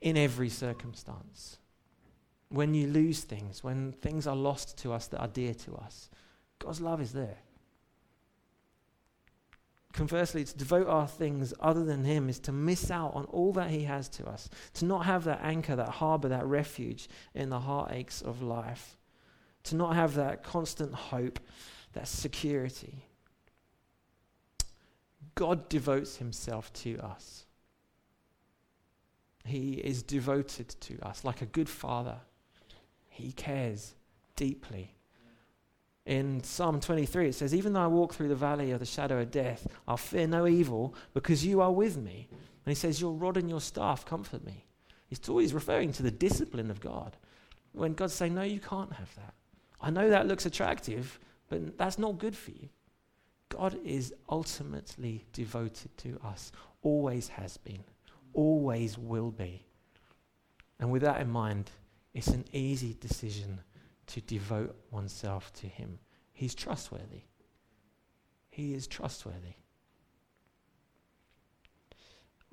in 0.00 0.16
every 0.16 0.48
circumstance. 0.48 1.58
When 2.48 2.74
you 2.74 2.86
lose 2.88 3.20
things, 3.20 3.64
when 3.64 3.92
things 3.92 4.26
are 4.26 4.36
lost 4.36 4.76
to 4.78 4.92
us 4.92 5.06
that 5.06 5.20
are 5.20 5.28
dear 5.28 5.54
to 5.54 5.74
us, 5.76 6.10
God's 6.58 6.82
love 6.82 7.00
is 7.00 7.12
there. 7.12 7.38
Conversely, 9.92 10.44
to 10.44 10.56
devote 10.56 10.86
our 10.88 11.06
things 11.06 11.52
other 11.60 11.84
than 11.84 12.04
Him 12.04 12.28
is 12.28 12.38
to 12.40 12.52
miss 12.52 12.90
out 12.90 13.14
on 13.14 13.24
all 13.26 13.52
that 13.52 13.70
He 13.70 13.84
has 13.84 14.08
to 14.10 14.26
us, 14.26 14.48
to 14.74 14.86
not 14.86 15.04
have 15.04 15.24
that 15.24 15.40
anchor, 15.42 15.76
that 15.76 15.88
harbor, 15.88 16.28
that 16.28 16.46
refuge 16.46 17.08
in 17.34 17.50
the 17.50 17.60
heartaches 17.60 18.22
of 18.22 18.42
life, 18.42 18.96
to 19.64 19.76
not 19.76 19.94
have 19.94 20.14
that 20.14 20.42
constant 20.42 20.94
hope, 20.94 21.38
that 21.92 22.08
security. 22.08 23.04
God 25.34 25.68
devotes 25.68 26.16
Himself 26.16 26.72
to 26.74 26.98
us. 26.98 27.44
He 29.44 29.74
is 29.74 30.02
devoted 30.02 30.68
to 30.80 30.98
us 31.06 31.24
like 31.24 31.42
a 31.42 31.46
good 31.46 31.68
father. 31.68 32.20
He 33.10 33.32
cares 33.32 33.94
deeply 34.36 34.94
in 36.04 36.42
Psalm 36.42 36.80
23, 36.80 37.28
it 37.28 37.34
says, 37.34 37.54
Even 37.54 37.72
though 37.72 37.84
I 37.84 37.86
walk 37.86 38.14
through 38.14 38.28
the 38.28 38.34
valley 38.34 38.72
of 38.72 38.80
the 38.80 38.86
shadow 38.86 39.20
of 39.20 39.30
death, 39.30 39.66
I'll 39.86 39.96
fear 39.96 40.26
no 40.26 40.46
evil 40.46 40.94
because 41.14 41.44
you 41.44 41.60
are 41.60 41.70
with 41.70 41.96
me. 41.96 42.28
And 42.30 42.70
he 42.70 42.74
says, 42.74 43.00
Your 43.00 43.12
rod 43.12 43.36
and 43.36 43.48
your 43.48 43.60
staff 43.60 44.04
comfort 44.04 44.44
me. 44.44 44.64
He's 45.08 45.28
always 45.28 45.54
referring 45.54 45.92
to 45.92 46.02
the 46.02 46.10
discipline 46.10 46.70
of 46.70 46.80
God. 46.80 47.16
When 47.72 47.94
God's 47.94 48.14
saying, 48.14 48.34
No, 48.34 48.42
you 48.42 48.60
can't 48.60 48.92
have 48.92 49.14
that. 49.16 49.34
I 49.80 49.90
know 49.90 50.10
that 50.10 50.26
looks 50.26 50.46
attractive, 50.46 51.18
but 51.48 51.78
that's 51.78 51.98
not 51.98 52.18
good 52.18 52.36
for 52.36 52.50
you. 52.50 52.68
God 53.48 53.78
is 53.84 54.14
ultimately 54.28 55.24
devoted 55.32 55.96
to 55.98 56.18
us, 56.24 56.52
always 56.82 57.28
has 57.28 57.58
been, 57.58 57.84
always 58.32 58.96
will 58.96 59.30
be. 59.30 59.62
And 60.80 60.90
with 60.90 61.02
that 61.02 61.20
in 61.20 61.30
mind, 61.30 61.70
it's 62.14 62.28
an 62.28 62.44
easy 62.52 62.96
decision 62.98 63.60
to 64.08 64.20
devote 64.20 64.76
oneself 64.90 65.52
to 65.54 65.66
Him. 65.66 65.98
He's 66.32 66.54
trustworthy. 66.54 67.22
He 68.50 68.74
is 68.74 68.86
trustworthy. 68.86 69.54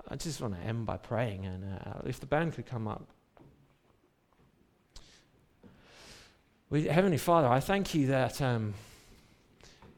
I 0.08 0.16
just 0.16 0.40
want 0.40 0.54
to 0.54 0.60
end 0.60 0.86
by 0.86 0.96
praying, 0.96 1.44
and 1.44 1.64
uh, 1.64 2.00
if 2.04 2.20
the 2.20 2.26
band 2.26 2.54
could 2.54 2.66
come 2.66 2.88
up. 2.88 3.06
We, 6.70 6.84
Heavenly 6.84 7.18
Father, 7.18 7.48
I 7.48 7.60
thank 7.60 7.94
you 7.94 8.06
that, 8.06 8.40
um, 8.40 8.74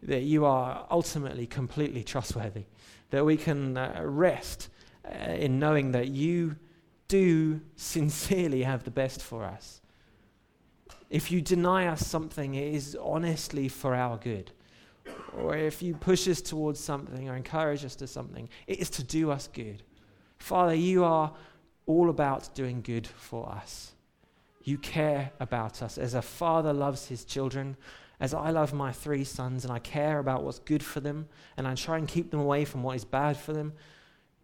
that 0.03 0.23
you 0.23 0.47
are 0.47 0.87
ultimately 0.91 1.47
completely 1.47 2.03
trustworthy, 2.03 2.65
that 3.11 3.25
we 3.25 3.37
can 3.37 3.77
uh, 3.77 4.01
rest 4.03 4.71
uh, 5.05 5.33
in 5.33 5.59
knowing 5.59 5.93
that 5.93 6.09
you 6.09 6.57
do 7.09 7.61
sincerely 7.77 8.63
have 8.63 8.85
the 8.85 8.91
best 8.91 9.23
for 9.23 9.45
us. 9.45 9.82
If 11.13 11.31
you 11.31 11.43
deny 11.43 11.89
us 11.89 12.07
something, 12.07 12.55
it 12.55 12.73
is 12.73 12.97
honestly 12.99 13.69
for 13.69 13.95
our 13.95 14.17
good. 14.17 14.51
Or 15.37 15.55
if 15.55 15.83
you 15.83 15.95
push 15.95 16.27
us 16.27 16.41
towards 16.41 16.81
something 16.81 17.29
or 17.29 17.37
encourage 17.37 17.85
us 17.85 17.95
to 17.97 18.07
something, 18.07 18.49
it 18.67 18.79
is 18.79 18.89
to 18.91 19.05
do 19.05 19.31
us 19.31 19.47
good. 19.47 19.83
Father, 20.39 20.75
you 20.75 21.05
are 21.05 21.35
all 21.85 22.09
about 22.09 22.55
doing 22.55 22.81
good 22.81 23.07
for 23.07 23.47
us. 23.47 23.93
You 24.65 24.79
care 24.79 25.33
about 25.39 25.83
us 25.83 25.99
as 25.99 26.15
a 26.15 26.23
father 26.23 26.73
loves 26.73 27.09
his 27.09 27.27
children, 27.27 27.77
as 28.19 28.33
I 28.33 28.49
love 28.49 28.73
my 28.73 28.91
three 28.91 29.25
sons 29.25 29.65
and 29.65 29.73
I 29.73 29.81
care 29.81 30.19
about 30.19 30.45
what's 30.45 30.61
good 30.61 30.83
for 30.83 31.01
them 31.01 31.29
and 31.59 31.69
I 31.69 31.75
try 31.75 31.99
and 31.99 32.09
keep 32.09 32.31
them 32.31 32.41
away 32.41 32.65
from 32.65 32.83
what 32.83 32.97
is 32.97 33.05
bad 33.05 33.37
for 33.37 33.53
them. 33.53 33.75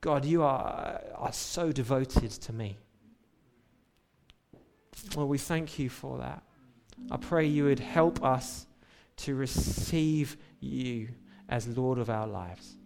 God, 0.02 0.26
you 0.26 0.42
are, 0.42 1.00
are 1.14 1.33
so 1.33 1.72
devoted 1.72 2.31
to 2.31 2.52
me. 2.52 2.76
Well, 5.16 5.28
we 5.28 5.38
thank 5.38 5.78
you 5.78 5.88
for 5.88 6.18
that. 6.18 6.42
I 7.11 7.16
pray 7.16 7.46
you 7.46 7.64
would 7.64 7.80
help 7.80 8.22
us 8.24 8.66
to 9.18 9.34
receive 9.34 10.37
you 10.61 11.08
as 11.48 11.66
Lord 11.76 11.98
of 11.98 12.11
our 12.11 12.26
lives. 12.26 12.76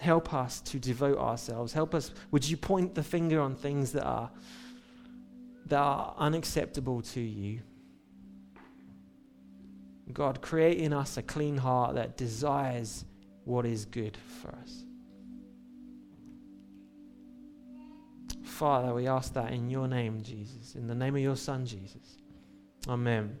Help 0.00 0.32
us 0.32 0.60
to 0.62 0.78
devote 0.78 1.18
ourselves. 1.18 1.72
Help 1.72 1.94
us. 1.94 2.10
Would 2.30 2.48
you 2.48 2.56
point 2.56 2.94
the 2.94 3.02
finger 3.02 3.40
on 3.40 3.54
things 3.54 3.92
that 3.92 4.04
are, 4.04 4.30
that 5.66 5.78
are 5.78 6.14
unacceptable 6.16 7.02
to 7.02 7.20
you? 7.20 7.60
God, 10.12 10.40
create 10.40 10.78
in 10.78 10.92
us 10.92 11.16
a 11.18 11.22
clean 11.22 11.58
heart 11.58 11.94
that 11.94 12.16
desires 12.16 13.04
what 13.44 13.66
is 13.66 13.84
good 13.84 14.16
for 14.40 14.48
us. 14.48 14.84
Father, 18.42 18.92
we 18.92 19.06
ask 19.06 19.32
that 19.34 19.52
in 19.52 19.70
your 19.70 19.86
name, 19.86 20.22
Jesus, 20.22 20.74
in 20.74 20.86
the 20.86 20.94
name 20.94 21.14
of 21.14 21.22
your 21.22 21.36
Son, 21.36 21.64
Jesus. 21.64 22.19
Amen. 22.88 23.38